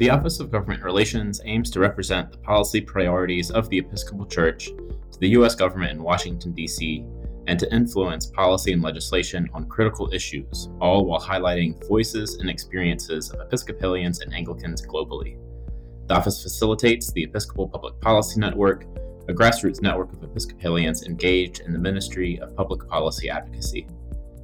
The 0.03 0.09
Office 0.09 0.41
of 0.41 0.51
Government 0.51 0.83
Relations 0.83 1.39
aims 1.45 1.71
to 1.71 1.79
represent 1.79 2.29
the 2.29 2.37
policy 2.37 2.81
priorities 2.81 3.51
of 3.51 3.69
the 3.69 3.77
Episcopal 3.77 4.25
Church 4.25 4.65
to 4.65 5.19
the 5.21 5.29
U.S. 5.29 5.55
government 5.55 5.93
in 5.93 6.03
Washington, 6.03 6.51
D.C., 6.51 7.05
and 7.47 7.57
to 7.57 7.73
influence 7.73 8.25
policy 8.25 8.73
and 8.73 8.81
legislation 8.81 9.49
on 9.53 9.69
critical 9.69 10.13
issues, 10.13 10.67
all 10.81 11.05
while 11.05 11.21
highlighting 11.21 11.81
voices 11.87 12.35
and 12.35 12.49
experiences 12.49 13.29
of 13.29 13.39
Episcopalians 13.39 14.19
and 14.19 14.33
Anglicans 14.33 14.85
globally. 14.85 15.37
The 16.07 16.15
office 16.15 16.43
facilitates 16.43 17.13
the 17.13 17.23
Episcopal 17.23 17.69
Public 17.69 17.97
Policy 18.01 18.41
Network, 18.41 18.83
a 19.29 19.33
grassroots 19.33 19.81
network 19.81 20.11
of 20.11 20.21
Episcopalians 20.21 21.03
engaged 21.05 21.61
in 21.61 21.71
the 21.71 21.79
ministry 21.79 22.41
of 22.41 22.57
public 22.57 22.85
policy 22.89 23.29
advocacy. 23.29 23.87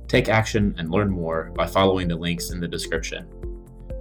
Take 0.08 0.30
action 0.30 0.74
and 0.78 0.90
learn 0.90 1.10
more 1.10 1.52
by 1.54 1.68
following 1.68 2.08
the 2.08 2.16
links 2.16 2.52
in 2.52 2.62
the 2.62 2.68
description. 2.70 3.28